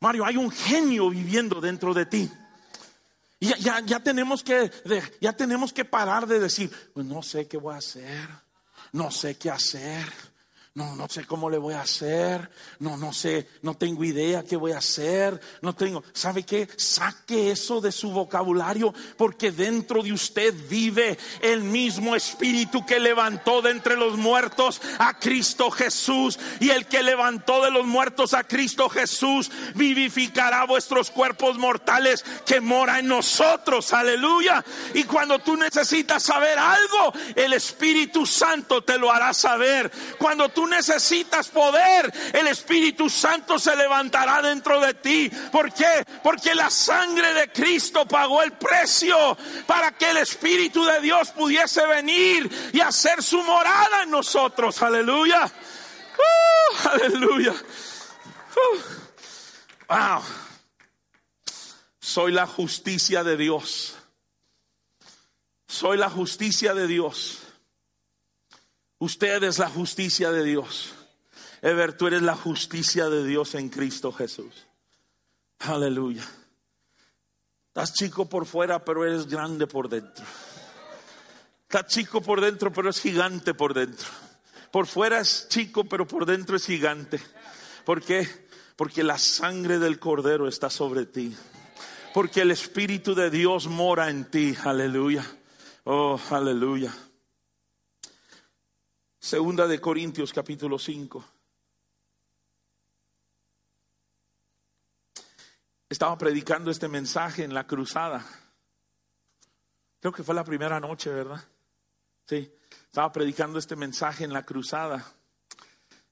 [0.00, 2.30] Mario, hay un genio viviendo dentro de ti.
[3.40, 4.70] Y ya, ya, ya, tenemos que,
[5.20, 8.28] ya tenemos que parar de decir, pues no sé qué voy a hacer,
[8.92, 10.31] no sé qué hacer
[10.74, 12.50] no, no sé cómo le voy a hacer.
[12.78, 15.38] No, no sé, no tengo idea qué voy a hacer.
[15.60, 16.66] No tengo, ¿sabe qué?
[16.78, 23.60] Saque eso de su vocabulario porque dentro de usted vive el mismo espíritu que levantó
[23.60, 26.38] de entre los muertos a Cristo Jesús.
[26.58, 32.62] Y el que levantó de los muertos a Cristo Jesús vivificará vuestros cuerpos mortales que
[32.62, 33.92] mora en nosotros.
[33.92, 34.64] Aleluya.
[34.94, 39.92] Y cuando tú necesitas saber algo, el Espíritu Santo te lo hará saber.
[40.18, 45.30] Cuando tú necesitas poder, el Espíritu Santo se levantará dentro de ti.
[45.50, 46.04] ¿Por qué?
[46.22, 49.36] Porque la sangre de Cristo pagó el precio
[49.66, 54.80] para que el Espíritu de Dios pudiese venir y hacer su morada en nosotros.
[54.82, 55.44] Aleluya.
[55.44, 57.52] Uh, aleluya.
[57.52, 58.78] Uh.
[59.88, 60.22] wow.
[62.00, 63.94] Soy la justicia de Dios.
[65.68, 67.41] Soy la justicia de Dios.
[69.02, 70.94] Usted es la justicia de Dios.
[71.60, 74.68] Ever, tú eres la justicia de Dios en Cristo Jesús.
[75.58, 76.24] Aleluya.
[77.66, 80.24] Estás chico por fuera, pero eres grande por dentro.
[81.62, 84.06] Estás chico por dentro, pero es gigante por dentro.
[84.70, 87.20] Por fuera es chico, pero por dentro es gigante.
[87.84, 88.28] ¿Por qué?
[88.76, 91.36] Porque la sangre del cordero está sobre ti.
[92.14, 94.54] Porque el Espíritu de Dios mora en ti.
[94.62, 95.26] Aleluya.
[95.82, 96.94] Oh, aleluya.
[99.22, 101.24] Segunda de Corintios capítulo 5.
[105.88, 108.26] Estaba predicando este mensaje en la cruzada.
[110.00, 111.40] Creo que fue la primera noche, ¿verdad?
[112.26, 112.52] Sí,
[112.86, 115.06] estaba predicando este mensaje en la cruzada.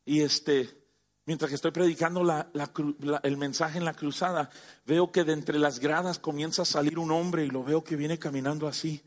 [0.05, 0.71] Y este,
[1.27, 2.23] mientras que estoy predicando
[3.25, 4.51] el mensaje en la cruzada,
[4.87, 7.97] veo que de entre las gradas comienza a salir un hombre y lo veo que
[7.97, 9.03] viene caminando así,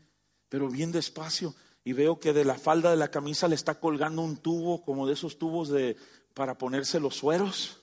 [0.50, 4.22] pero bien despacio y veo que de la falda de la camisa le está colgando
[4.22, 5.96] un tubo, como de esos tubos de,
[6.32, 7.82] para ponerse los sueros.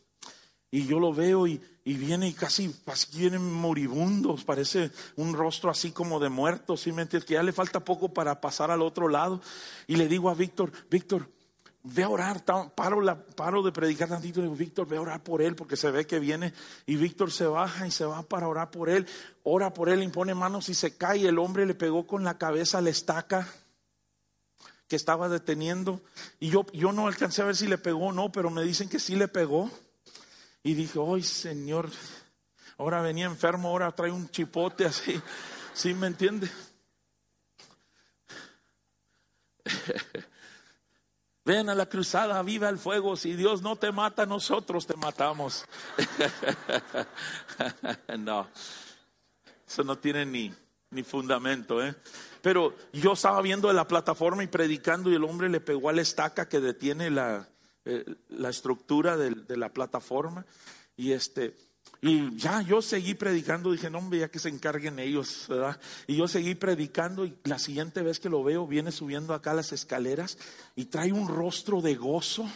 [0.71, 2.73] Y yo lo veo y, viene y casi,
[3.13, 7.27] vienen moribundos, parece un rostro así como de muerto, ¿sí me entiendes?
[7.27, 9.41] Que ya le falta poco para pasar al otro lado.
[9.85, 11.29] Y le digo a Víctor, Víctor,
[11.83, 12.43] ve a orar,
[12.73, 15.75] paro, la, paro de predicar tantito y digo, Víctor, ve a orar por él porque
[15.75, 16.53] se ve que viene
[16.85, 19.05] y Víctor se baja y se va para orar por él,
[19.43, 22.81] ora por él, impone manos y se cae, el hombre le pegó con la cabeza
[22.81, 23.47] la estaca
[24.91, 26.01] que estaba deteniendo
[26.37, 28.89] y yo, yo no alcancé a ver si le pegó o no, pero me dicen
[28.89, 29.71] que sí le pegó
[30.63, 31.89] y dije, ay Señor,
[32.77, 35.17] ahora venía enfermo, ahora trae un chipote así,
[35.73, 36.51] ¿sí me entiende?
[41.45, 43.15] Ven a la cruzada, viva el fuego.
[43.15, 45.63] Si Dios no te mata, nosotros te matamos.
[48.19, 48.49] no,
[49.65, 50.53] eso no tiene ni,
[50.89, 51.81] ni fundamento.
[51.81, 51.95] ¿eh?
[52.41, 56.01] Pero yo estaba viendo la plataforma y predicando y el hombre le pegó a la
[56.01, 57.47] estaca que detiene la,
[57.85, 60.45] eh, la estructura de, de la plataforma.
[60.97, 61.55] Y este,
[62.03, 65.47] y ya yo seguí predicando, dije, no, hombre, ya que se encarguen ellos.
[66.07, 69.71] Y yo seguí predicando y la siguiente vez que lo veo, viene subiendo acá las
[69.71, 70.39] escaleras
[70.75, 72.49] y trae un rostro de gozo.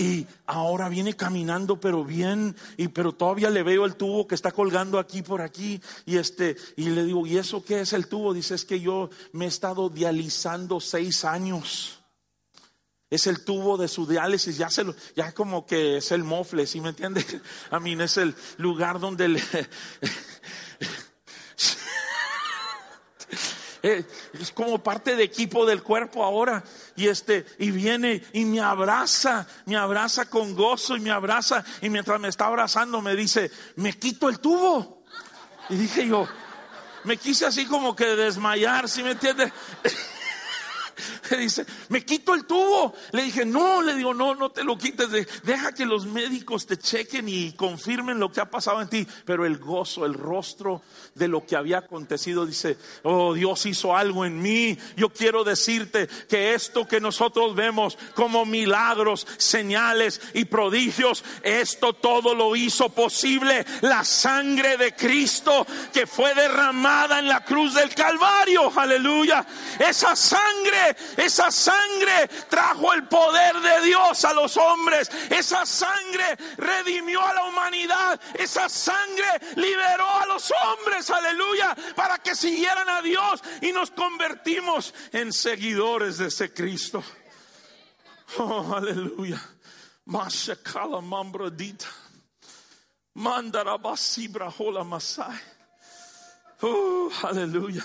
[0.00, 4.52] Y ahora viene caminando, pero bien, y pero todavía le veo el tubo que está
[4.52, 5.80] colgando aquí por aquí.
[6.06, 8.32] Y este, y le digo, ¿y eso qué es el tubo?
[8.32, 11.98] Dice, es que yo me he estado dializando seis años.
[13.10, 16.66] Es el tubo de su diálisis, ya, se lo, ya como que es el mofle,
[16.66, 17.24] ¿sí me entiende?
[17.70, 19.42] A mí es el lugar donde le...
[23.82, 26.64] Eh, es como parte de equipo del cuerpo ahora.
[26.96, 31.64] Y este y viene y me abraza me abraza con gozo y me abraza.
[31.82, 35.02] Y mientras me está abrazando me dice me quito el tubo
[35.68, 36.26] y dije yo
[37.04, 39.52] me quise así como que desmayar ¿sí me entiende?
[41.38, 42.94] Dice, me quito el tubo.
[43.12, 45.08] Le dije, no, le digo, no, no te lo quites.
[45.42, 49.06] Deja que los médicos te chequen y confirmen lo que ha pasado en ti.
[49.24, 50.82] Pero el gozo, el rostro
[51.14, 54.78] de lo que había acontecido, dice, oh, Dios hizo algo en mí.
[54.96, 62.34] Yo quiero decirte que esto que nosotros vemos como milagros, señales y prodigios, esto todo
[62.34, 68.72] lo hizo posible la sangre de Cristo que fue derramada en la cruz del Calvario.
[68.74, 69.46] Aleluya.
[69.78, 75.10] Esa sangre esa sangre trajo el poder de Dios a los hombres.
[75.28, 78.20] Esa sangre redimió a la humanidad.
[78.34, 84.94] Esa sangre liberó a los hombres, aleluya, para que siguieran a Dios y nos convertimos
[85.10, 87.02] en seguidores de ese Cristo.
[88.38, 89.42] Oh, aleluya.
[90.04, 91.86] Mashakala mambrodita.
[93.14, 95.40] Mandarabasibra hola masai.
[96.62, 97.84] Oh, aleluya.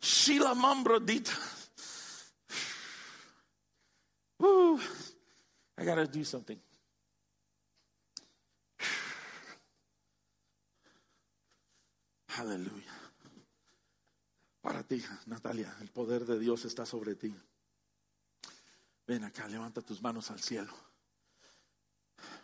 [0.00, 1.30] Shila mambrodita.
[4.38, 4.78] Woo,
[5.78, 6.58] I got to do something.
[12.38, 12.92] Aleluya.
[14.60, 17.34] Para ti, Natalia, el poder de Dios está sobre ti.
[19.06, 20.74] Ven acá, levanta tus manos al cielo.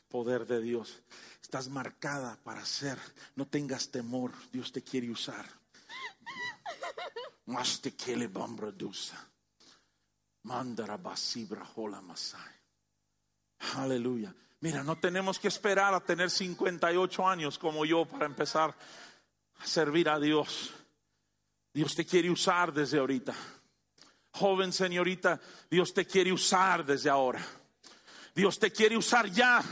[0.08, 1.02] Poder de Dios.
[1.42, 2.98] Estás marcada para ser.
[3.34, 4.32] No tengas temor.
[4.52, 5.46] Dios te quiere usar.
[7.46, 9.16] Más te quiere bambradusa.
[9.16, 10.31] Mandara basibra hola masai.
[13.76, 14.34] Aleluya.
[14.60, 18.74] Mira, no tenemos que esperar a tener 58 años como yo para empezar
[19.58, 20.72] a servir a Dios.
[21.72, 23.34] Dios te quiere usar desde ahorita.
[24.32, 25.40] Joven señorita,
[25.70, 27.44] Dios te quiere usar desde ahora.
[28.34, 29.62] Dios te quiere usar ya.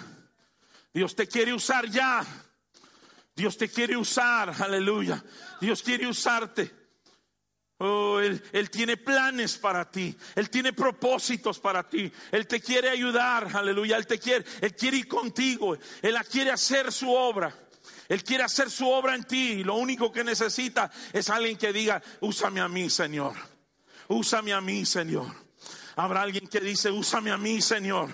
[0.93, 2.25] Dios te quiere usar ya.
[3.35, 4.55] Dios te quiere usar.
[4.61, 5.23] Aleluya.
[5.61, 6.80] Dios quiere usarte.
[7.83, 10.15] Oh, él, tiene planes para ti.
[10.35, 12.13] Él tiene propósitos para ti.
[12.31, 13.57] Él te quiere ayudar.
[13.57, 13.97] Aleluya.
[13.97, 14.45] Él te quiere.
[14.61, 15.79] Él quiere ir contigo.
[16.03, 17.55] Él quiere hacer su obra.
[18.07, 19.53] Él quiere hacer su obra en ti.
[19.53, 23.33] Y lo único que necesita es alguien que diga, úsame a mí, Señor.
[24.09, 25.35] Úsame a mí, Señor.
[25.97, 28.11] Habrá alguien que dice, úsame a mí, Señor.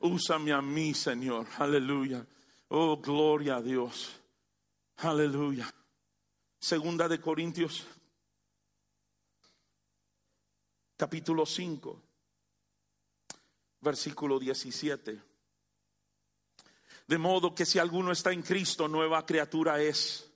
[0.00, 1.46] Úsame a mí, Señor.
[1.56, 2.26] Aleluya.
[2.68, 4.10] Oh, gloria a Dios.
[4.98, 5.72] Aleluya.
[6.58, 7.86] Segunda de Corintios
[11.00, 11.98] capítulo 5,
[13.80, 15.22] versículo 17.
[17.06, 20.30] De modo que si alguno está en Cristo, nueva criatura es.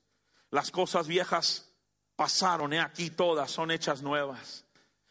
[0.51, 1.71] Las cosas viejas
[2.17, 4.65] pasaron, he aquí todas son hechas nuevas.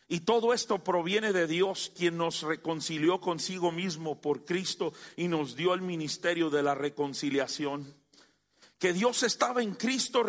[0.07, 5.55] Y todo esto proviene de Dios, quien nos reconcilió consigo mismo por Cristo y nos
[5.55, 7.93] dio el ministerio de la reconciliación
[8.83, 10.23] que Dios estaba en Cristo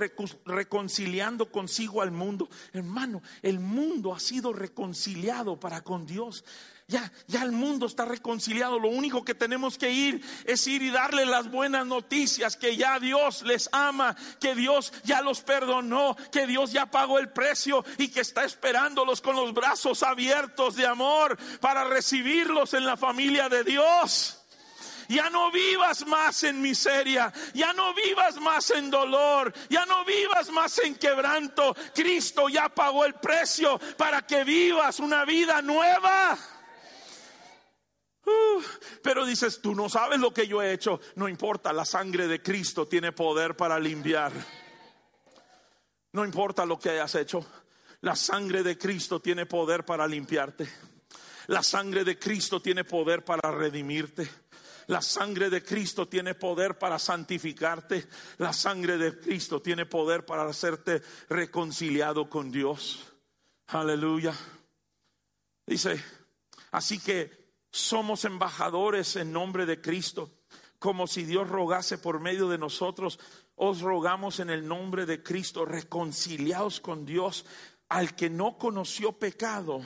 [0.45, 2.49] reconciliando consigo al mundo.
[2.73, 6.45] Hermano, el mundo ha sido reconciliado para con Dios.
[6.87, 8.79] ya, ya el mundo está reconciliado.
[8.79, 13.01] Lo único que tenemos que ir es ir y darle las buenas noticias, que ya
[13.01, 18.07] Dios les ama, que Dios ya los perdonó, que Dios ya pagó el precio y
[18.07, 23.65] que está esperándolos con los brazos abiertos de amor para recibirlos en la familia de
[23.65, 24.44] Dios.
[25.09, 30.51] Ya no vivas más en miseria, ya no vivas más en dolor, ya no vivas
[30.51, 31.75] más en quebranto.
[31.95, 36.39] Cristo ya pagó el precio para que vivas una vida nueva.
[38.27, 38.63] Uh,
[39.03, 41.01] pero dices, tú no sabes lo que yo he hecho.
[41.17, 44.33] No importa, la sangre de Cristo tiene poder para limpiar.
[46.13, 47.45] No importa lo que hayas hecho,
[48.01, 50.69] la sangre de Cristo tiene poder para limpiarte.
[51.49, 54.29] La sangre de Cristo tiene poder para redimirte.
[54.87, 58.07] La sangre de Cristo tiene poder para santificarte.
[58.39, 63.05] La sangre de Cristo tiene poder para hacerte reconciliado con Dios.
[63.69, 64.35] Aleluya.
[65.67, 66.03] Dice,
[66.73, 70.31] así que somos embajadores en nombre de Cristo,
[70.79, 73.19] como si Dios rogase por medio de nosotros.
[73.57, 77.47] Os rogamos en el nombre de Cristo, reconciliados con Dios,
[77.89, 79.81] al que no conoció pecado,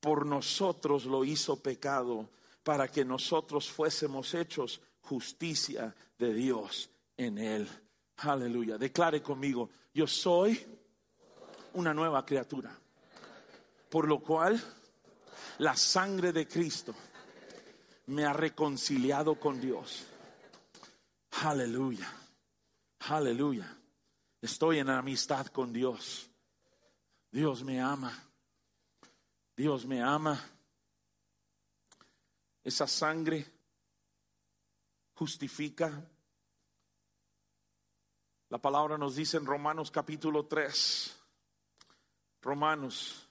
[0.00, 2.28] por nosotros lo hizo pecado
[2.64, 7.68] para que nosotros fuésemos hechos justicia de Dios en él.
[8.16, 8.78] Aleluya.
[8.78, 10.58] Declare conmigo, yo soy
[11.74, 12.76] una nueva criatura.
[13.90, 14.60] Por lo cual
[15.58, 16.94] la sangre de Cristo
[18.06, 20.06] me ha reconciliado con Dios.
[21.42, 22.10] Aleluya.
[23.10, 23.76] Aleluya.
[24.40, 26.30] Estoy en amistad con Dios.
[27.30, 28.12] Dios me ama.
[29.54, 30.42] Dios me ama
[32.64, 33.46] esa sangre
[35.12, 36.10] justifica.
[38.48, 41.20] La palabra nos dice en Romanos capítulo 3.
[42.40, 43.28] Romanos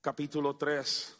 [0.00, 1.16] capítulo 3.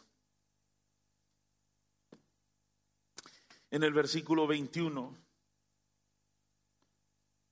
[3.71, 5.17] En el versículo 21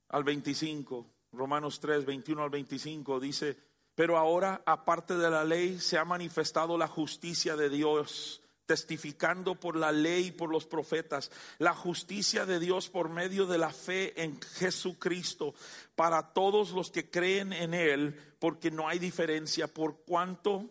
[0.09, 1.05] al 25.
[1.31, 3.57] Romanos 3, 21 al 25 dice,
[3.93, 9.75] pero ahora aparte de la ley se ha manifestado la justicia de Dios testificando por
[9.75, 14.21] la ley y por los profetas, la justicia de Dios por medio de la fe
[14.21, 15.55] en Jesucristo
[15.95, 19.67] para todos los que creen en Él, porque no hay diferencia.
[19.67, 20.69] Por cuanto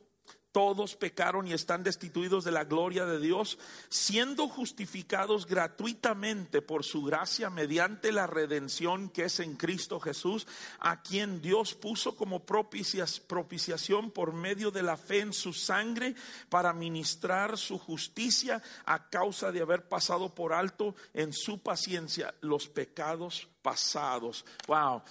[0.56, 3.58] todos pecaron y están destituidos de la gloria de Dios,
[3.90, 10.46] siendo justificados gratuitamente por su gracia mediante la redención que es en Cristo Jesús,
[10.78, 16.14] a quien Dios puso como propiciación por medio de la fe en su sangre
[16.48, 22.66] para ministrar su justicia a causa de haber pasado por alto en su paciencia los
[22.66, 24.46] pecados pasados.
[24.68, 25.02] Wow,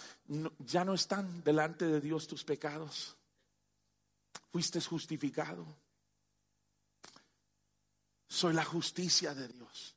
[0.58, 3.14] ya no están delante de Dios tus pecados
[4.52, 5.66] fuiste justificado.
[8.28, 9.96] Soy la justicia de Dios.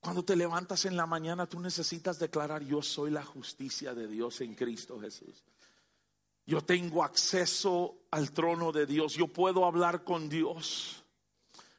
[0.00, 4.40] Cuando te levantas en la mañana, tú necesitas declarar, yo soy la justicia de Dios
[4.40, 5.42] en Cristo Jesús.
[6.46, 9.14] Yo tengo acceso al trono de Dios.
[9.14, 11.02] Yo puedo hablar con Dios.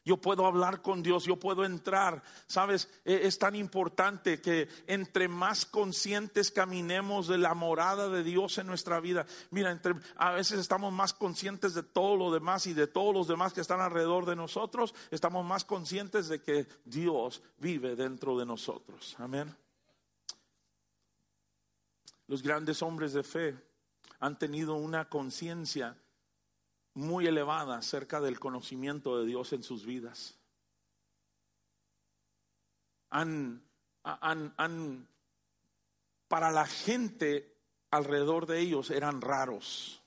[0.08, 2.22] Yo puedo hablar con Dios, yo puedo entrar.
[2.46, 8.56] Sabes, e, es tan importante que entre más conscientes caminemos de la morada de Dios
[8.56, 9.26] en nuestra vida.
[9.50, 13.28] Mira, entre, a veces estamos más conscientes de todo lo demás y de todos los
[13.28, 14.94] demás que están alrededor de nosotros.
[15.10, 19.14] Estamos más conscientes de que Dios vive dentro de nosotros.
[19.18, 19.54] Amén.
[22.28, 23.58] Los grandes hombres de fe
[24.20, 25.98] han tenido una conciencia
[26.98, 30.34] muy elevada acerca del conocimiento de Dios en sus vidas.
[33.10, 33.62] Han,
[34.02, 35.08] han,
[36.26, 37.54] para la gente
[37.92, 40.02] alrededor de ellos eran raros.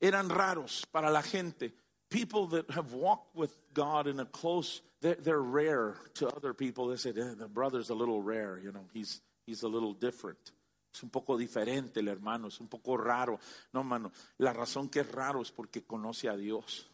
[0.00, 1.72] Eran raros para la gente.
[2.10, 6.88] People that have walked with God in a close, they're, rare to other people.
[6.88, 10.52] They say, eh, the brother's a little rare, you know, he's, he's a little different.
[10.92, 13.38] Es un poco diferente el hermano, es un poco raro.
[13.72, 16.90] No, hermano, la razón que es raro es porque conoce a Dios.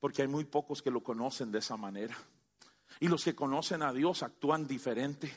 [0.00, 2.16] Porque hay muy pocos que lo conocen de esa manera.
[3.00, 5.34] Y los que conocen a Dios actúan diferente.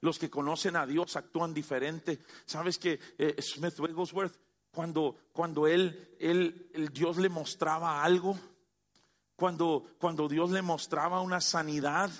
[0.00, 2.20] Los que conocen a Dios actúan diferente.
[2.46, 4.34] ¿Sabes que eh, Smith Wigglesworth,
[4.70, 8.38] cuando, cuando él, él, el Dios le mostraba algo,
[9.34, 12.10] cuando, cuando Dios le mostraba una sanidad,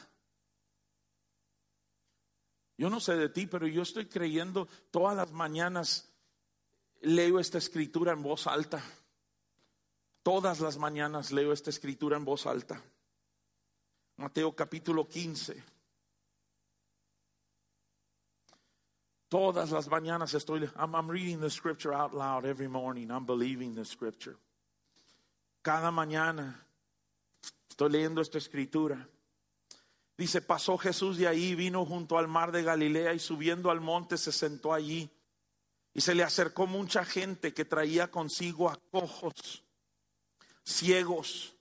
[2.81, 6.11] yo no sé de ti, pero yo estoy creyendo todas las mañanas,
[7.03, 8.83] leo esta escritura en voz alta.
[10.23, 12.83] Todas las mañanas leo esta escritura en voz alta.
[14.17, 15.63] Mateo capítulo 15.
[19.29, 23.11] Todas las mañanas estoy, I'm, I'm reading the scripture out loud every morning.
[23.11, 24.39] I'm believing the scripture.
[25.61, 26.67] cada mañana.
[27.69, 29.07] Estoy leyendo esta escritura.
[30.21, 34.19] Dice, pasó Jesús de ahí, vino junto al mar de Galilea y subiendo al monte
[34.19, 35.09] se sentó allí.
[35.95, 39.65] Y se le acercó mucha gente que traía consigo a cojos,
[40.63, 41.55] ciegos,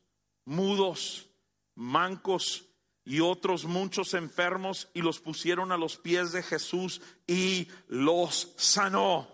[0.44, 1.30] mudos,
[1.74, 2.66] mancos
[3.06, 9.26] y otros muchos enfermos y los pusieron a los pies de Jesús y los sanó.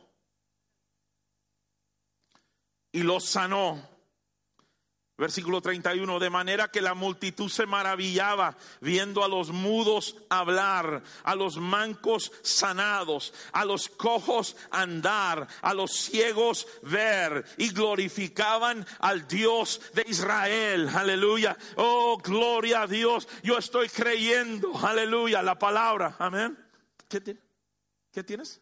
[2.92, 3.95] Y los sanó.
[5.18, 11.36] Versículo 31, de manera que la multitud se maravillaba viendo a los mudos hablar, a
[11.36, 19.80] los mancos sanados, a los cojos andar, a los ciegos ver y glorificaban al Dios
[19.94, 20.90] de Israel.
[20.94, 21.58] Aleluya.
[21.78, 23.30] Oh, gloria a Dios.
[23.42, 24.78] Yo estoy creyendo.
[24.86, 25.42] Aleluya.
[25.42, 26.18] La palabra.
[26.20, 26.58] Amén.
[27.08, 27.38] ¿Qué,
[28.12, 28.62] ¿Qué tienes?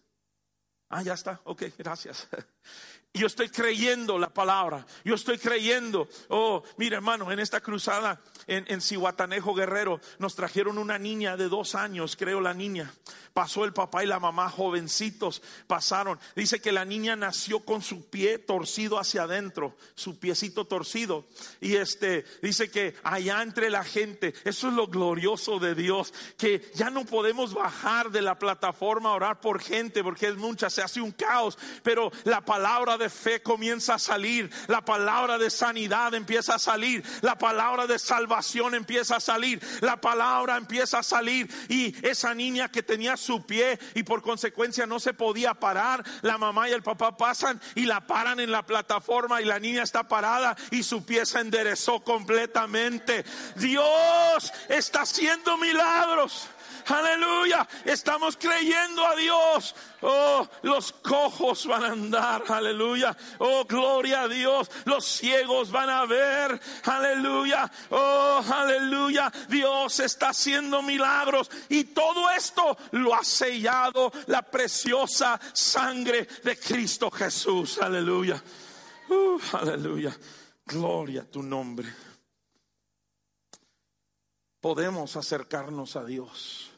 [0.90, 1.42] Ah, ya está.
[1.46, 2.28] Ok, gracias.
[3.14, 4.86] Yo estoy creyendo la palabra.
[5.04, 6.08] Yo estoy creyendo.
[6.30, 11.50] Oh, mira hermano, en esta cruzada en, en Cihuatanejo Guerrero nos trajeron una niña de
[11.50, 12.94] dos años, creo la niña.
[13.34, 16.20] Pasó el papá y la mamá jovencitos, pasaron.
[16.36, 21.26] Dice que la niña nació con su pie torcido hacia adentro, su piecito torcido.
[21.60, 26.72] Y este, dice que allá entre la gente, eso es lo glorioso de Dios, que
[26.76, 30.84] ya no podemos bajar de la plataforma a orar por gente, porque es mucha, se
[30.84, 36.14] hace un caos, pero la palabra de fe comienza a salir, la palabra de sanidad
[36.14, 38.33] empieza a salir, la palabra de salvación
[38.74, 43.80] empieza a salir, la palabra empieza a salir y esa niña que tenía su pie
[43.96, 46.04] y por consecuencia no se podía parar.
[46.22, 49.84] La mamá y el papá pasan y la paran en la plataforma y la niña
[49.84, 53.26] está parada y su pie se enderezó completamente.
[53.56, 56.48] Dios está haciendo milagros.
[56.88, 57.68] Aleluya.
[57.86, 59.76] Estamos creyendo a Dios.
[60.02, 62.44] Oh, los cojos van a andar.
[62.48, 63.16] Aleluya.
[63.40, 64.70] Oh, gloria a Dios.
[64.86, 66.60] Los ciegos van a ver.
[66.84, 67.72] Aleluya.
[67.90, 69.32] Oh, aleluya.
[69.50, 71.50] Dios está haciendo milagros.
[71.70, 77.80] Y todo esto lo ha sellado la preciosa sangre de Cristo Jesús.
[77.80, 78.42] Aleluya.
[79.10, 80.16] Uh, aleluya.
[80.66, 81.88] Gloria a tu nombre.
[84.60, 86.73] Podemos acercarnos a Dios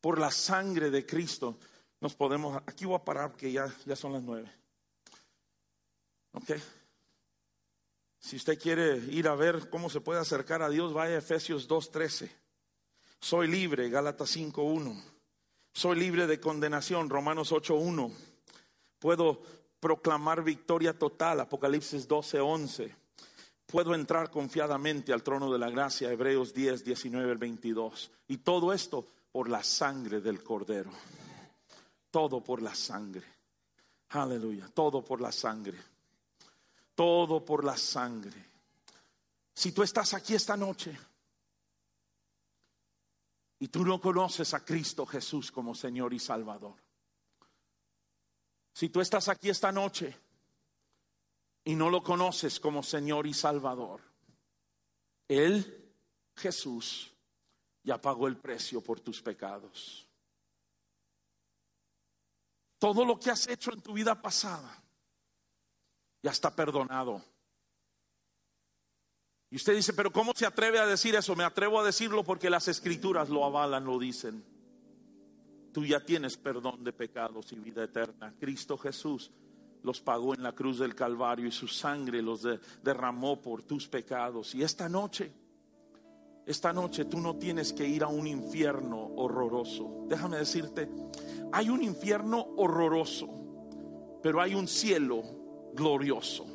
[0.00, 1.58] por la sangre de Cristo,
[2.00, 4.50] nos podemos, aquí voy a parar porque ya, ya son las nueve.
[6.32, 6.52] ¿Ok?
[8.20, 11.68] Si usted quiere ir a ver cómo se puede acercar a Dios, vaya a Efesios
[11.68, 12.30] 2.13.
[13.20, 15.02] Soy libre, Gálatas 5.1.
[15.72, 18.12] Soy libre de condenación, Romanos 8.1.
[18.98, 19.40] Puedo
[19.80, 22.94] proclamar victoria total, Apocalipsis 12.11.
[23.66, 28.10] Puedo entrar confiadamente al trono de la gracia, Hebreos 10, 19, 22.
[28.28, 30.90] Y todo esto por la sangre del cordero.
[32.10, 33.26] Todo por la sangre.
[34.10, 34.68] Aleluya.
[34.68, 35.78] Todo por la sangre.
[36.94, 38.44] Todo por la sangre.
[39.54, 40.96] Si tú estás aquí esta noche
[43.58, 46.76] y tú no conoces a Cristo Jesús como Señor y Salvador.
[48.72, 50.16] Si tú estás aquí esta noche
[51.64, 54.00] y no lo conoces como Señor y Salvador,
[55.26, 55.92] Él,
[56.36, 57.12] Jesús,
[57.88, 60.06] ya pagó el precio por tus pecados.
[62.78, 64.84] Todo lo que has hecho en tu vida pasada
[66.22, 67.24] ya está perdonado.
[69.48, 71.34] Y usted dice, pero ¿cómo se atreve a decir eso?
[71.34, 74.44] Me atrevo a decirlo porque las escrituras lo avalan, lo dicen.
[75.72, 78.34] Tú ya tienes perdón de pecados y vida eterna.
[78.38, 79.30] Cristo Jesús
[79.82, 82.46] los pagó en la cruz del Calvario y su sangre los
[82.82, 84.54] derramó por tus pecados.
[84.54, 85.32] Y esta noche
[86.48, 90.06] esta noche tú no tienes que ir a un infierno horroroso.
[90.08, 90.88] Déjame decirte,
[91.52, 93.28] hay un infierno horroroso,
[94.22, 95.22] pero hay un cielo
[95.74, 96.46] glorioso.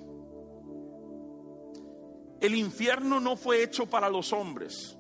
[2.42, 4.98] El infierno no fue hecho para los hombres,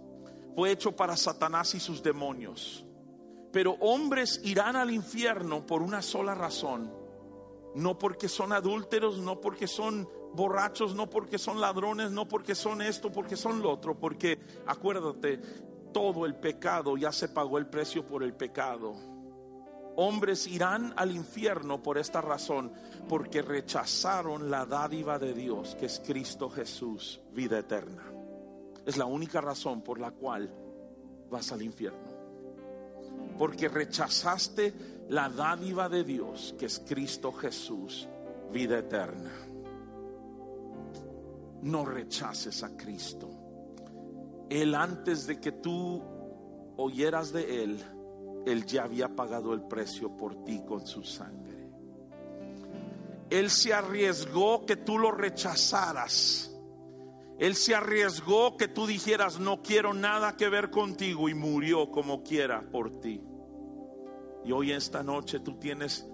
[0.55, 2.85] fue hecho para Satanás y sus demonios.
[3.51, 6.93] Pero hombres irán al infierno por una sola razón,
[7.73, 12.81] no porque son adúlteros, no porque son borrachos no porque son ladrones, no porque son
[12.81, 15.39] esto, porque son lo otro, porque acuérdate,
[15.93, 18.95] todo el pecado ya se pagó el precio por el pecado.
[19.95, 22.73] Hombres irán al infierno por esta razón,
[23.07, 28.03] porque rechazaron la dádiva de Dios, que es Cristo Jesús, vida eterna.
[28.85, 30.51] Es la única razón por la cual
[31.29, 32.11] vas al infierno.
[33.37, 34.73] Porque rechazaste
[35.09, 38.07] la dádiva de Dios, que es Cristo Jesús,
[38.51, 39.52] vida eterna
[41.63, 43.29] no rechaces a Cristo.
[44.49, 46.03] Él antes de que tú
[46.77, 47.83] oyeras de Él,
[48.45, 51.69] Él ya había pagado el precio por ti con su sangre.
[53.29, 56.53] Él se arriesgó que tú lo rechazaras
[57.39, 62.23] Él se arriesgó que tú dijeras, no quiero nada que ver contigo y murió como
[62.23, 63.21] quiera por ti.
[64.45, 66.07] Y hoy esta noche tú tienes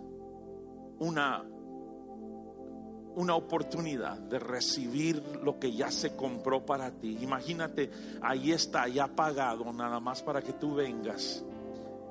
[1.00, 1.44] una
[3.16, 7.18] una oportunidad de recibir lo que ya se compró para ti.
[7.22, 7.90] Imagínate,
[8.22, 11.44] ahí está, ya pagado, nada más para que tú vengas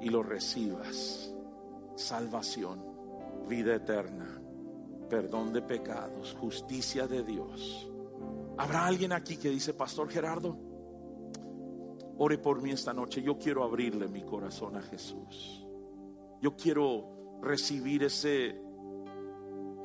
[0.00, 1.32] y lo recibas.
[1.94, 2.82] Salvación,
[3.48, 4.40] vida eterna,
[5.08, 7.88] perdón de pecados, justicia de Dios.
[8.58, 10.56] ¿Habrá alguien aquí que dice, Pastor Gerardo,
[12.18, 13.22] ore por mí esta noche?
[13.22, 15.64] Yo quiero abrirle mi corazón a Jesús.
[16.40, 18.60] Yo quiero recibir ese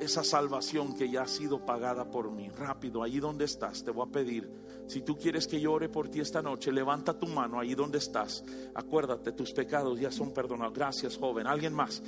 [0.04, 2.48] esa salvación que ya ha sido pagada por mí.
[2.50, 4.50] Rápido, ahí donde estás, te voy a pedir,
[4.86, 7.98] si tú quieres que yo ore por ti esta noche, levanta tu mano ahí donde
[7.98, 8.44] estás.
[8.74, 10.74] Acuérdate, tus pecados ya son perdonados.
[10.74, 11.46] Gracias, joven.
[11.46, 12.02] ¿Alguien más?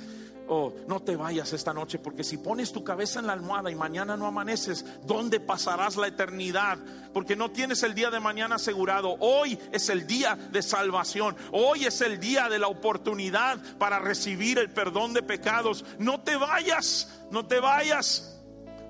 [0.49, 3.75] Oh, no te vayas esta noche porque si pones tu cabeza en la almohada y
[3.75, 6.77] mañana no amaneces, ¿dónde pasarás la eternidad?
[7.13, 9.17] Porque no tienes el día de mañana asegurado.
[9.19, 11.35] Hoy es el día de salvación.
[11.51, 15.83] Hoy es el día de la oportunidad para recibir el perdón de pecados.
[15.99, 18.36] No te vayas, no te vayas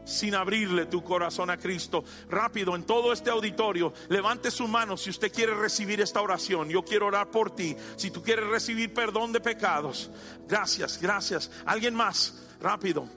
[0.07, 2.03] sin abrirle tu corazón a Cristo.
[2.29, 6.69] Rápido, en todo este auditorio, levante su mano si usted quiere recibir esta oración.
[6.69, 7.75] Yo quiero orar por ti.
[7.95, 10.09] Si tú quieres recibir perdón de pecados.
[10.47, 11.51] Gracias, gracias.
[11.65, 12.43] ¿Alguien más?
[12.59, 13.07] Rápido.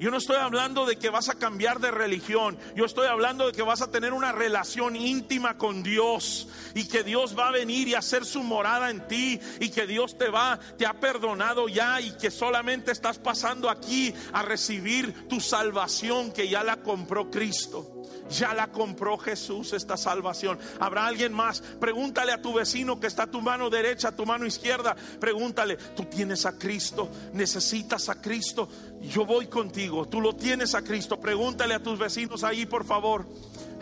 [0.00, 2.56] Yo no estoy hablando de que vas a cambiar de religión.
[2.74, 7.02] Yo estoy hablando de que vas a tener una relación íntima con Dios y que
[7.02, 10.58] Dios va a venir y hacer su morada en ti y que Dios te va,
[10.78, 16.48] te ha perdonado ya y que solamente estás pasando aquí a recibir tu salvación que
[16.48, 17.99] ya la compró Cristo.
[18.30, 20.58] Ya la compró Jesús esta salvación.
[20.78, 21.60] ¿Habrá alguien más?
[21.60, 24.94] Pregúntale a tu vecino que está a tu mano derecha, a tu mano izquierda.
[25.18, 28.68] Pregúntale, tú tienes a Cristo, necesitas a Cristo.
[29.00, 31.18] Yo voy contigo, tú lo tienes a Cristo.
[31.18, 33.26] Pregúntale a tus vecinos ahí, por favor.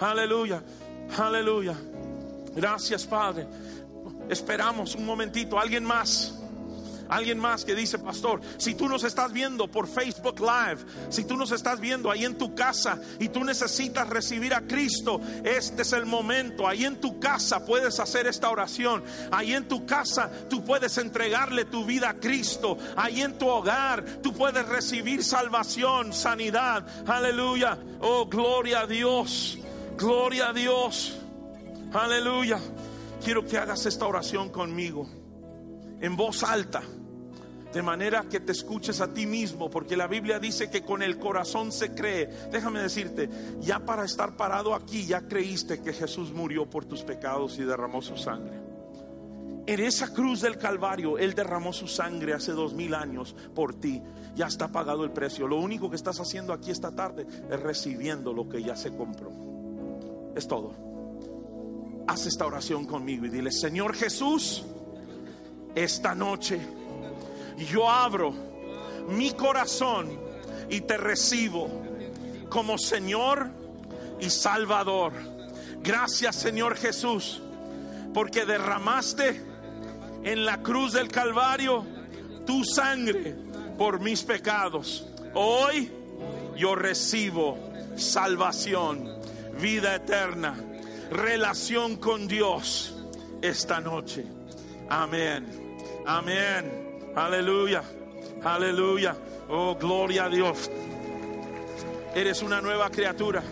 [0.01, 0.63] Aleluya,
[1.17, 1.77] aleluya.
[2.55, 3.47] Gracias, Padre.
[4.29, 5.59] Esperamos un momentito.
[5.59, 6.38] ¿Alguien más?
[7.09, 11.37] Alguien más que dice, pastor, si tú nos estás viendo por Facebook Live, si tú
[11.37, 15.93] nos estás viendo ahí en tu casa y tú necesitas recibir a Cristo, este es
[15.93, 16.69] el momento.
[16.69, 19.03] Ahí en tu casa puedes hacer esta oración.
[19.31, 22.77] Ahí en tu casa tú puedes entregarle tu vida a Cristo.
[22.97, 26.87] Ahí en tu hogar tú puedes recibir salvación, sanidad.
[27.07, 27.79] Aleluya.
[28.01, 29.59] Oh, gloria a Dios.
[29.97, 31.17] Gloria a Dios.
[31.93, 32.59] Aleluya.
[33.25, 35.09] Quiero que hagas esta oración conmigo
[36.01, 36.83] en voz alta
[37.73, 41.19] de manera que te escuches a ti mismo, porque la Biblia dice que con el
[41.19, 42.27] corazón se cree.
[42.51, 43.29] Déjame decirte,
[43.61, 48.01] ya para estar parado aquí, ya creíste que Jesús murió por tus pecados y derramó
[48.01, 48.69] su sangre.
[49.67, 54.03] En esa cruz del Calvario, Él derramó su sangre hace dos mil años por ti.
[54.35, 55.47] Ya está pagado el precio.
[55.47, 59.31] Lo único que estás haciendo aquí esta tarde es recibiendo lo que ya se compró.
[60.35, 60.73] Es todo.
[62.07, 64.65] Haz esta oración conmigo y dile, Señor Jesús,
[65.75, 66.59] esta noche
[67.67, 68.33] yo abro
[69.09, 70.19] mi corazón
[70.69, 71.69] y te recibo
[72.49, 73.51] como Señor
[74.21, 75.13] y Salvador.
[75.83, 77.43] Gracias Señor Jesús,
[78.13, 79.43] porque derramaste
[80.25, 81.85] en la cruz del Calvario
[82.47, 83.37] tu sangre
[83.77, 85.07] por mis pecados.
[85.35, 85.91] Hoy
[86.57, 87.59] yo recibo
[87.97, 89.09] salvación,
[89.61, 90.57] vida eterna,
[91.11, 92.95] relación con Dios
[93.43, 94.25] esta noche.
[94.89, 95.47] Amén.
[96.07, 96.78] Amén.
[97.19, 97.83] Aleluya,
[98.45, 99.17] aleluya.
[99.49, 100.71] Oh, gloria a Dios.
[102.15, 103.43] Eres una nueva criatura.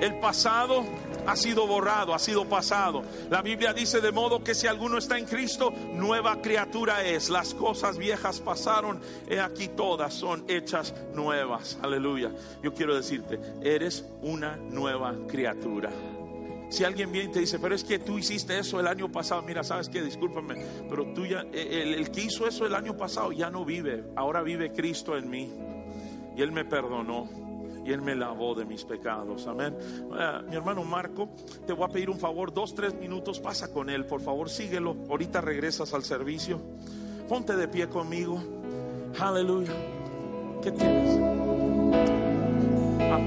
[0.00, 0.84] El pasado
[1.26, 3.02] ha sido borrado, ha sido pasado.
[3.30, 7.30] La Biblia dice de modo que si alguno está en Cristo, nueva criatura es.
[7.30, 11.76] Las cosas viejas pasaron, he aquí todas son hechas nuevas.
[11.82, 12.30] Aleluya.
[12.62, 15.90] Yo quiero decirte, eres una nueva criatura.
[16.68, 19.42] Si alguien viene y te dice, pero es que tú hiciste eso el año pasado,
[19.42, 20.56] mira, sabes que, discúlpame,
[20.88, 24.42] pero tú ya, eh, el, que hizo eso el año pasado ya no vive, ahora
[24.42, 25.52] vive Cristo en mí.
[26.36, 27.28] Y Él me perdonó
[27.84, 29.46] y Él me lavó de mis pecados.
[29.46, 29.74] Amén.
[30.10, 31.30] Uh, mi hermano Marco,
[31.66, 34.96] te voy a pedir un favor, dos, tres minutos, pasa con Él, por favor, síguelo.
[35.08, 36.60] Ahorita regresas al servicio.
[37.28, 38.42] Ponte de pie conmigo.
[39.18, 39.72] Aleluya.
[40.62, 41.18] ¿Qué tienes?
[43.00, 43.18] Ah.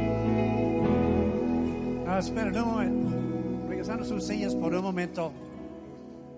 [2.06, 3.19] No, espera, no
[3.90, 5.32] regresando sus sillas por un momento.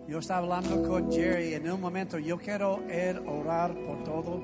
[0.08, 2.18] Yo estaba hablando con Jerry en un momento.
[2.18, 4.42] Yo quiero él orar por todo.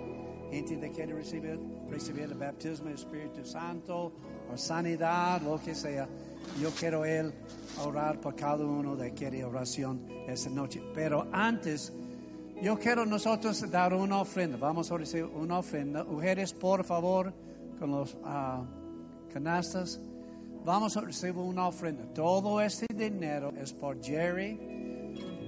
[0.52, 4.12] Gente que quiere recibir, recibir el bautismo del Espíritu Santo
[4.52, 6.08] o sanidad, lo que sea.
[6.62, 7.34] Yo quiero él
[7.86, 10.82] orar por cada uno de quiere oración esta noche.
[10.94, 11.94] Pero antes,
[12.62, 14.58] yo quiero nosotros dar una ofrenda.
[14.58, 16.04] Vamos a recibir una ofrenda.
[16.04, 17.34] Mujeres, por favor,
[17.80, 18.66] con los uh,
[19.32, 20.02] canastas.
[20.68, 22.04] Vamos a recibir una ofrenda.
[22.14, 24.60] Todo este dinero es por Jerry,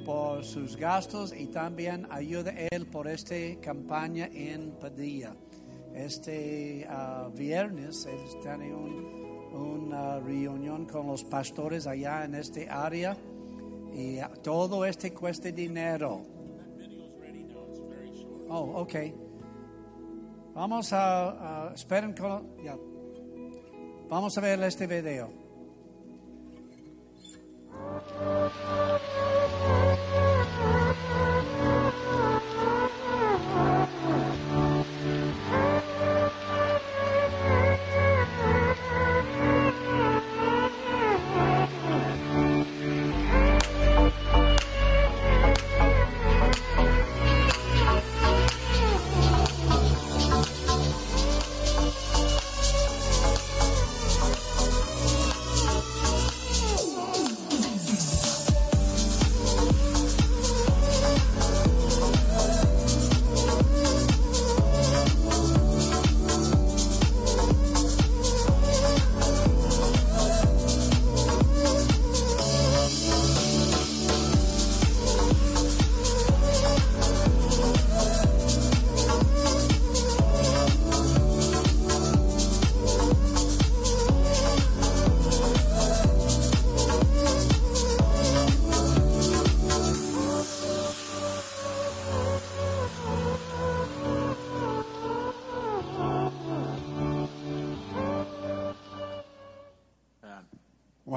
[0.05, 5.36] por sus gastos y también ayuda él por esta campaña en Padilla.
[5.93, 9.20] Este ah, viernes él tiene un-
[9.51, 13.17] una reunión con los pastores allá en este área
[13.93, 16.22] y todo este cuesta dinero.
[18.47, 18.95] Oh, ok.
[20.53, 22.47] Vamos a, esperen con.
[24.10, 25.30] Vamos a ver este video.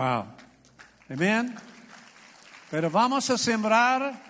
[0.03, 0.25] Wow.
[1.11, 1.55] Amén.
[2.69, 4.21] Pero vamos a sembrar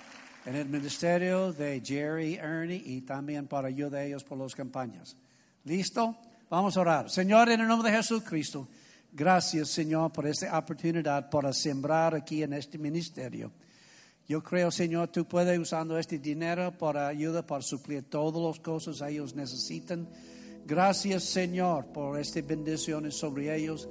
[0.45, 5.17] en el ministerio de Jerry, Ernie y también para ayuda a ellos por las campañas.
[5.65, 6.15] ¿Listo?
[6.51, 7.11] Vamos a orar.
[7.11, 8.69] Señor, en el nombre de Jesucristo,
[9.13, 13.51] gracias, Señor, por esta oportunidad para sembrar aquí en este ministerio.
[14.29, 18.99] Yo creo, Señor, tú puedes usando este dinero para ayuda, para suplir todas las cosas
[18.99, 20.07] que ellos necesitan.
[20.67, 23.89] Gracias, Señor, por estas bendiciones sobre ellos.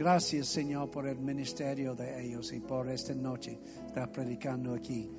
[0.00, 5.10] Gracias, Señor, por el ministerio de ellos y por esta noche estar predicando aquí.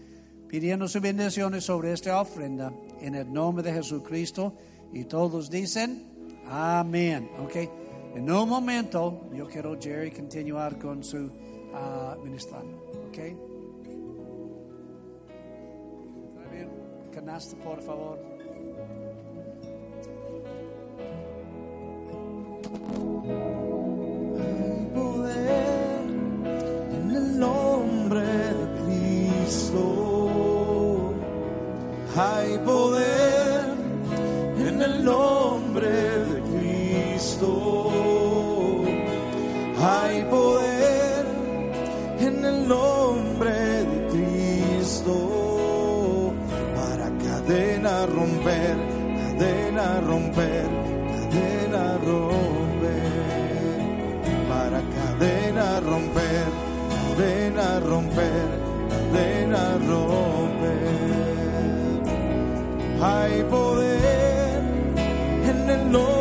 [0.47, 4.55] Pidiendo sus bendiciones sobre esta ofrenda en el nombre de Jesucristo.
[4.91, 7.29] Y todos dicen, amén.
[7.43, 7.57] Ok.
[8.15, 11.29] En un momento, yo quiero Jerry continuar con su
[11.75, 12.75] ah, ministrando.
[13.07, 13.19] Ok.
[17.13, 18.17] Canasta, por favor.
[23.23, 23.61] Hay
[32.16, 33.66] Hay poder
[34.58, 37.91] en el nombre de Cristo.
[39.80, 41.26] Hay poder
[42.20, 46.34] en el nombre de Cristo.
[46.76, 48.78] Para cadena romper,
[49.38, 50.70] cadena romper,
[51.30, 52.62] cadena romper
[54.49, 56.45] para cadena romper,
[56.91, 58.61] cadena romper,
[59.12, 61.01] cadena romper.
[63.01, 64.64] Hay poder
[65.43, 66.20] en el nombre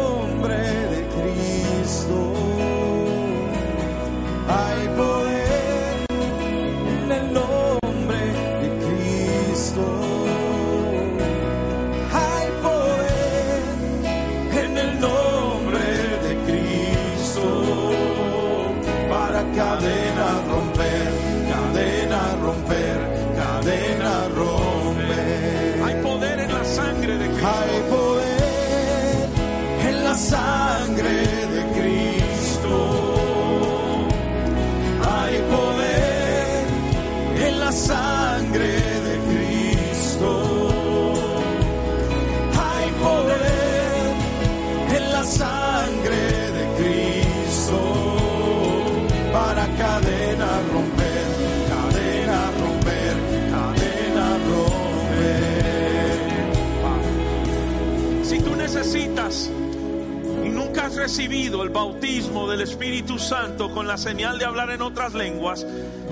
[61.01, 65.67] recibido el bautismo del Espíritu Santo con la señal de hablar en otras lenguas,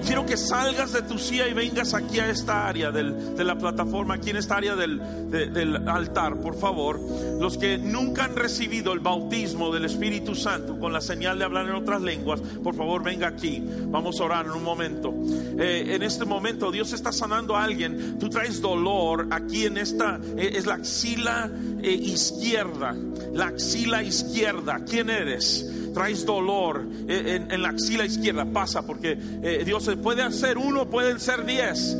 [0.05, 3.57] quiero que salgas de tu silla y vengas aquí a esta área del- de la
[3.59, 7.01] plataforma, aquí en esta área del, de- del altar, por favor.
[7.40, 11.66] Los que nunca han recibido el bautismo del Espíritu Santo con la señal de hablar
[11.66, 13.62] en otras lenguas, por favor venga aquí.
[13.86, 15.14] Vamos a orar en un momento.
[15.59, 18.18] Eh, en este momento Dios está sanando a alguien.
[18.18, 21.51] Tú traes dolor aquí en esta, eh, es la axila
[21.82, 22.94] eh, izquierda,
[23.34, 24.80] la axila izquierda.
[24.88, 25.64] ¿Quién eres?
[25.99, 31.18] Traes dolor en, en la axila izquierda, pasa porque eh, Dios puede hacer uno, pueden
[31.18, 31.96] ser diez.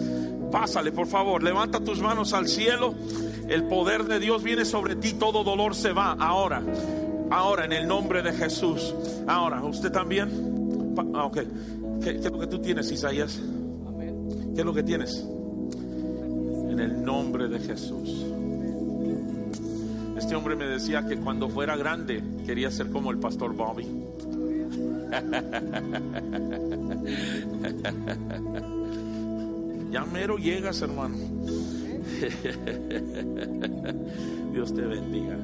[0.53, 2.95] Pásale, por favor, levanta tus manos al cielo.
[3.49, 6.63] El poder de Dios viene sobre ti, todo dolor se va ahora.
[7.31, 8.95] Ahora, en el nombre de Jesús.
[9.27, 10.95] Ahora, ¿usted también?
[11.13, 11.39] Ah, ok.
[12.01, 13.41] ¿Qué, qué es lo que tú tienes, Isaías?
[14.55, 15.27] ¿Qué es lo que tienes?
[16.71, 18.28] En el nombre de Jesús.
[20.19, 23.87] Este hombre me decía que cuando fuera grande quería ser como el pastor Bobby.
[29.91, 31.17] Ya mero llegas, hermano.
[34.53, 35.39] Dios te bendiga.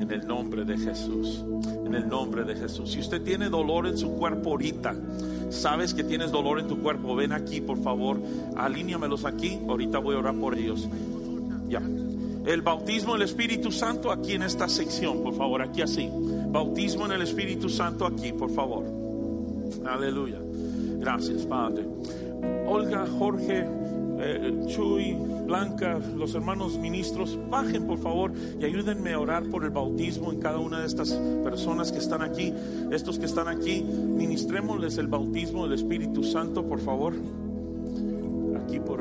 [0.00, 1.44] En el nombre de Jesús.
[1.84, 2.92] En el nombre de Jesús.
[2.92, 4.94] Si usted tiene dolor en su cuerpo ahorita,
[5.50, 8.22] sabes que tienes dolor en tu cuerpo, ven aquí, por favor.
[8.56, 9.60] Alíñamelos aquí.
[9.68, 10.88] Ahorita voy a orar por ellos.
[11.68, 11.82] Ya.
[12.44, 16.10] El bautismo del Espíritu Santo aquí en esta sección, por favor, aquí así.
[16.48, 18.84] Bautismo en el Espíritu Santo aquí, por favor.
[19.86, 20.40] Aleluya.
[20.98, 21.86] Gracias, Padre.
[22.66, 23.66] Olga, Jorge,
[24.18, 25.16] eh, Chuy,
[25.46, 30.38] Blanca, los hermanos ministros, bajen por favor y ayúdenme a orar por el bautismo en
[30.38, 32.52] cada una de estas personas que están aquí.
[32.90, 37.14] Estos que están aquí, ministrémosles el bautismo del Espíritu Santo, por favor.
[38.62, 39.00] Aquí por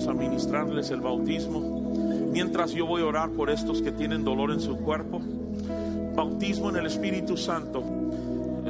[0.00, 2.30] Vamos a ministrarles el bautismo.
[2.32, 5.20] Mientras yo voy a orar por estos que tienen dolor en su cuerpo.
[6.16, 7.84] Bautismo en el Espíritu Santo.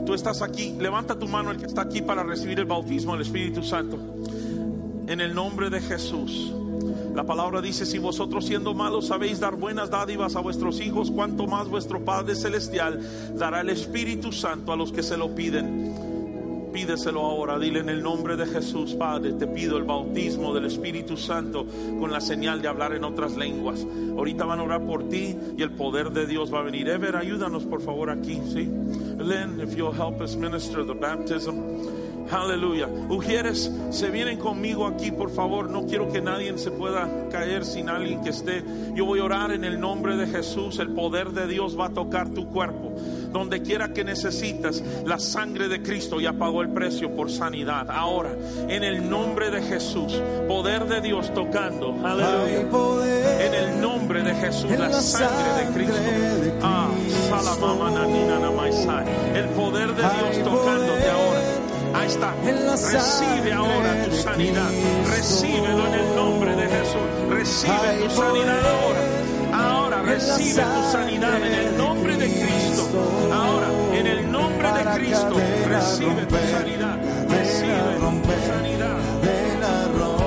[0.05, 3.23] Tú estás aquí, levanta tu mano el que está aquí para recibir el bautismo del
[3.23, 3.97] Espíritu Santo.
[5.07, 6.53] En el nombre de Jesús.
[7.15, 11.47] La palabra dice, si vosotros siendo malos sabéis dar buenas dádivas a vuestros hijos, cuanto
[11.47, 13.01] más vuestro Padre Celestial
[13.37, 16.10] dará el Espíritu Santo a los que se lo piden.
[16.73, 21.17] Pídeselo ahora, dile en el nombre de Jesús, Padre, te pido el bautismo del Espíritu
[21.17, 21.67] Santo
[21.99, 23.87] con la señal de hablar en otras lenguas.
[24.17, 26.89] Ahorita van a orar por ti y el poder de Dios va a venir.
[26.89, 28.69] Ever, ayúdanos por favor aquí, ¿sí?
[29.19, 31.55] Len, if you'll help us minister the baptism.
[32.31, 32.87] Aleluya.
[33.09, 35.69] Ujieres, se vienen conmigo aquí, por favor.
[35.69, 38.63] No quiero que nadie se pueda caer sin alguien que esté.
[38.95, 40.79] Yo voy a orar en el nombre de Jesús.
[40.79, 42.95] El poder de Dios va a tocar tu cuerpo.
[43.33, 47.91] Donde quiera que necesitas, la sangre de Cristo ya pagó el precio por sanidad.
[47.91, 48.31] Ahora,
[48.69, 51.95] en el nombre de Jesús, poder de Dios tocando.
[52.05, 53.47] Aleluya.
[53.47, 55.95] En el nombre de Jesús, la sangre de Cristo.
[56.63, 56.89] Ah.
[59.35, 61.41] El poder de Dios tocándote ahora.
[61.95, 62.35] Ahí está.
[62.43, 64.71] Recibe ahora tu sanidad.
[65.09, 67.01] Recíbelo en el nombre de Jesús.
[67.29, 69.00] Recibe tu sanidad ahora.
[70.21, 72.89] Recibe tu sanidad en el nombre de Cristo.
[73.33, 75.35] Ahora, en el nombre de Cristo,
[75.67, 76.99] recibe tu sanidad.
[77.29, 80.20] Recibe tu sanidad.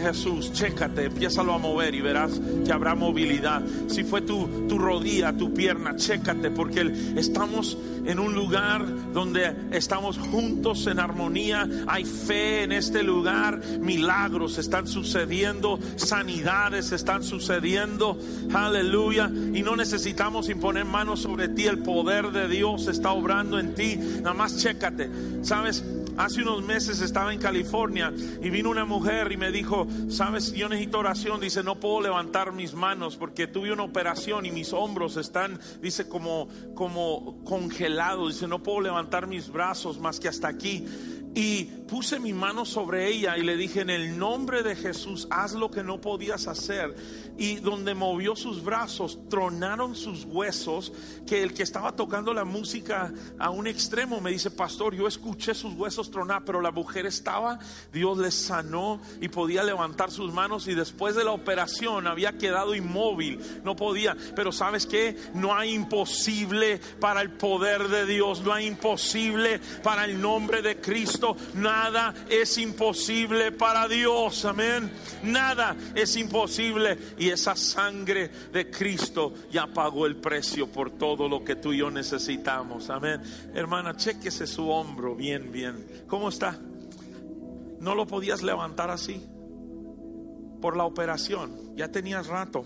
[0.00, 3.62] Jesús, chécate, empiézalo a mover y verás que habrá movilidad.
[3.88, 10.18] Si fue tu, tu rodilla, tu pierna, chécate, porque estamos en un lugar donde estamos
[10.18, 11.68] juntos en armonía.
[11.86, 18.18] Hay fe en este lugar, milagros están sucediendo, sanidades están sucediendo.
[18.52, 19.30] Aleluya.
[19.54, 23.96] Y no necesitamos imponer manos sobre ti, el poder de Dios está obrando en ti.
[23.96, 25.10] Nada más chécate.
[25.42, 25.84] ¿Sabes?
[26.20, 30.68] Hace unos meses estaba en California y vino una mujer y me dijo, sabes, yo
[30.68, 31.40] necesito oración.
[31.40, 36.10] Dice, no puedo levantar mis manos porque tuve una operación y mis hombros están, dice,
[36.10, 38.34] como, como congelados.
[38.34, 40.84] Dice, no puedo levantar mis brazos más que hasta aquí.
[41.34, 45.52] Y puse mi mano sobre ella y le dije, en el nombre de Jesús, haz
[45.52, 46.94] lo que no podías hacer.
[47.38, 50.92] Y donde movió sus brazos, tronaron sus huesos,
[51.26, 55.54] que el que estaba tocando la música a un extremo me dice, pastor, yo escuché
[55.54, 57.58] sus huesos tronar, pero la mujer estaba,
[57.92, 62.74] Dios le sanó y podía levantar sus manos y después de la operación había quedado
[62.74, 64.16] inmóvil, no podía.
[64.34, 70.04] Pero sabes que no hay imposible para el poder de Dios, no hay imposible para
[70.04, 71.19] el nombre de Cristo,
[71.54, 74.90] nada es imposible para Dios, amén.
[75.22, 81.44] Nada es imposible y esa sangre de Cristo ya pagó el precio por todo lo
[81.44, 83.20] que tú y yo necesitamos, amén.
[83.54, 86.04] Hermana, chéquese su hombro bien, bien.
[86.06, 86.58] ¿Cómo está?
[87.80, 89.26] No lo podías levantar así
[90.60, 92.64] por la operación, ya tenías rato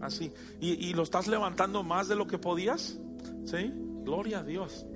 [0.00, 2.98] así y, y lo estás levantando más de lo que podías,
[3.44, 3.72] ¿sí?
[4.04, 4.86] Gloria a Dios.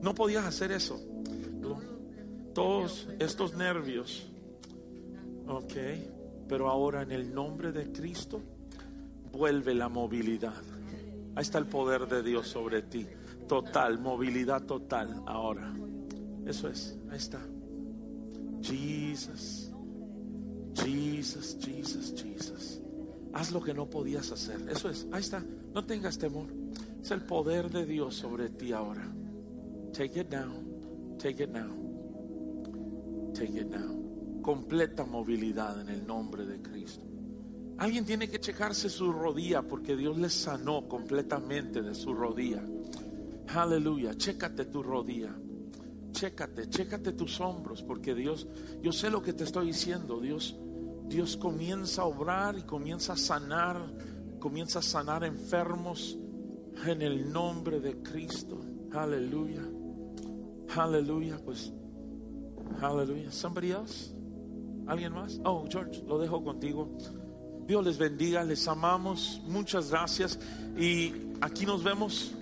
[0.00, 1.00] No podías hacer eso.
[2.54, 4.26] Todos estos nervios.
[5.46, 5.72] Ok,
[6.48, 8.40] pero ahora en el nombre de Cristo
[9.32, 10.54] vuelve la movilidad.
[11.34, 13.06] Ahí está el poder de Dios sobre ti.
[13.48, 15.74] Total, movilidad total ahora.
[16.46, 17.40] Eso es, ahí está.
[18.62, 19.70] Jesus,
[20.74, 22.80] Jesus, Jesus, Jesus.
[23.32, 24.68] Haz lo que no podías hacer.
[24.70, 25.44] Eso es, ahí está.
[25.74, 26.46] No tengas temor.
[27.02, 29.12] Es el poder de Dios sobre ti ahora.
[29.92, 31.18] Take it down.
[31.18, 31.83] Take it now.
[33.34, 34.40] Take it now.
[34.42, 37.04] Completa movilidad en el nombre de Cristo.
[37.78, 42.62] Alguien tiene que checarse su rodilla porque Dios le sanó completamente de su rodilla.
[43.48, 44.14] Aleluya.
[44.16, 45.34] Chécate tu rodilla.
[46.12, 48.46] Chécate, chécate tus hombros porque Dios,
[48.80, 50.20] yo sé lo que te estoy diciendo.
[50.20, 50.56] Dios,
[51.08, 53.92] Dios comienza a obrar y comienza a sanar,
[54.38, 56.16] comienza a sanar enfermos
[56.86, 58.60] en el nombre de Cristo.
[58.92, 59.62] Aleluya.
[60.76, 61.38] Aleluya.
[61.44, 61.72] Pues,
[62.80, 63.30] aleluya.
[63.30, 64.12] Somebody else?
[64.86, 65.40] ¿Alguien más?
[65.44, 66.96] Oh, George, lo dejo contigo.
[67.66, 69.40] Dios les bendiga, les amamos.
[69.46, 70.38] Muchas gracias.
[70.78, 72.34] Y aquí nos vemos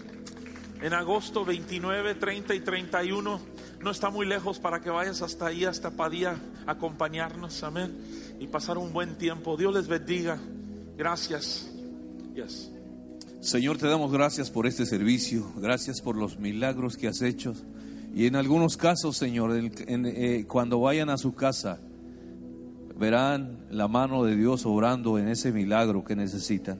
[0.81, 3.41] en agosto 29, 30 y 31.
[3.81, 6.37] No está muy lejos para que vayas hasta ahí, hasta Padilla,
[6.67, 7.63] acompañarnos.
[7.63, 7.97] Amén.
[8.41, 9.57] Y pasar un buen tiempo.
[9.57, 10.39] Dios les bendiga.
[10.97, 11.71] Gracias.
[12.35, 12.71] Yes.
[13.41, 17.55] Señor, te damos gracias por este servicio, gracias por los milagros que has hecho.
[18.15, 21.81] Y en algunos casos, Señor, eh, cuando vayan a su casa,
[22.99, 26.79] verán la mano de Dios obrando en ese milagro que necesitan.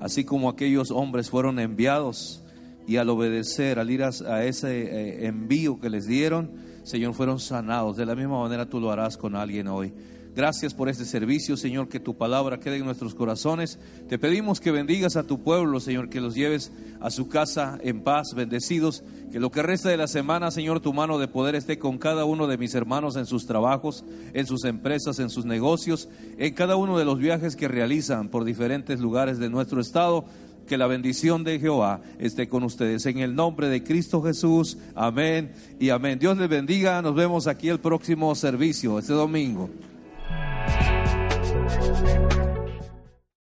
[0.00, 2.42] Así como aquellos hombres fueron enviados
[2.86, 6.50] y al obedecer, al ir a, a ese eh, envío que les dieron,
[6.82, 7.96] Señor, fueron sanados.
[7.96, 9.92] De la misma manera tú lo harás con alguien hoy.
[10.36, 13.78] Gracias por este servicio, Señor, que tu palabra quede en nuestros corazones.
[14.06, 18.02] Te pedimos que bendigas a tu pueblo, Señor, que los lleves a su casa en
[18.02, 19.02] paz, bendecidos.
[19.32, 22.26] Que lo que resta de la semana, Señor, tu mano de poder esté con cada
[22.26, 24.04] uno de mis hermanos en sus trabajos,
[24.34, 28.44] en sus empresas, en sus negocios, en cada uno de los viajes que realizan por
[28.44, 30.26] diferentes lugares de nuestro estado.
[30.68, 33.06] Que la bendición de Jehová esté con ustedes.
[33.06, 34.76] En el nombre de Cristo Jesús.
[34.94, 36.18] Amén y amén.
[36.18, 37.00] Dios les bendiga.
[37.00, 39.70] Nos vemos aquí el próximo servicio, este domingo.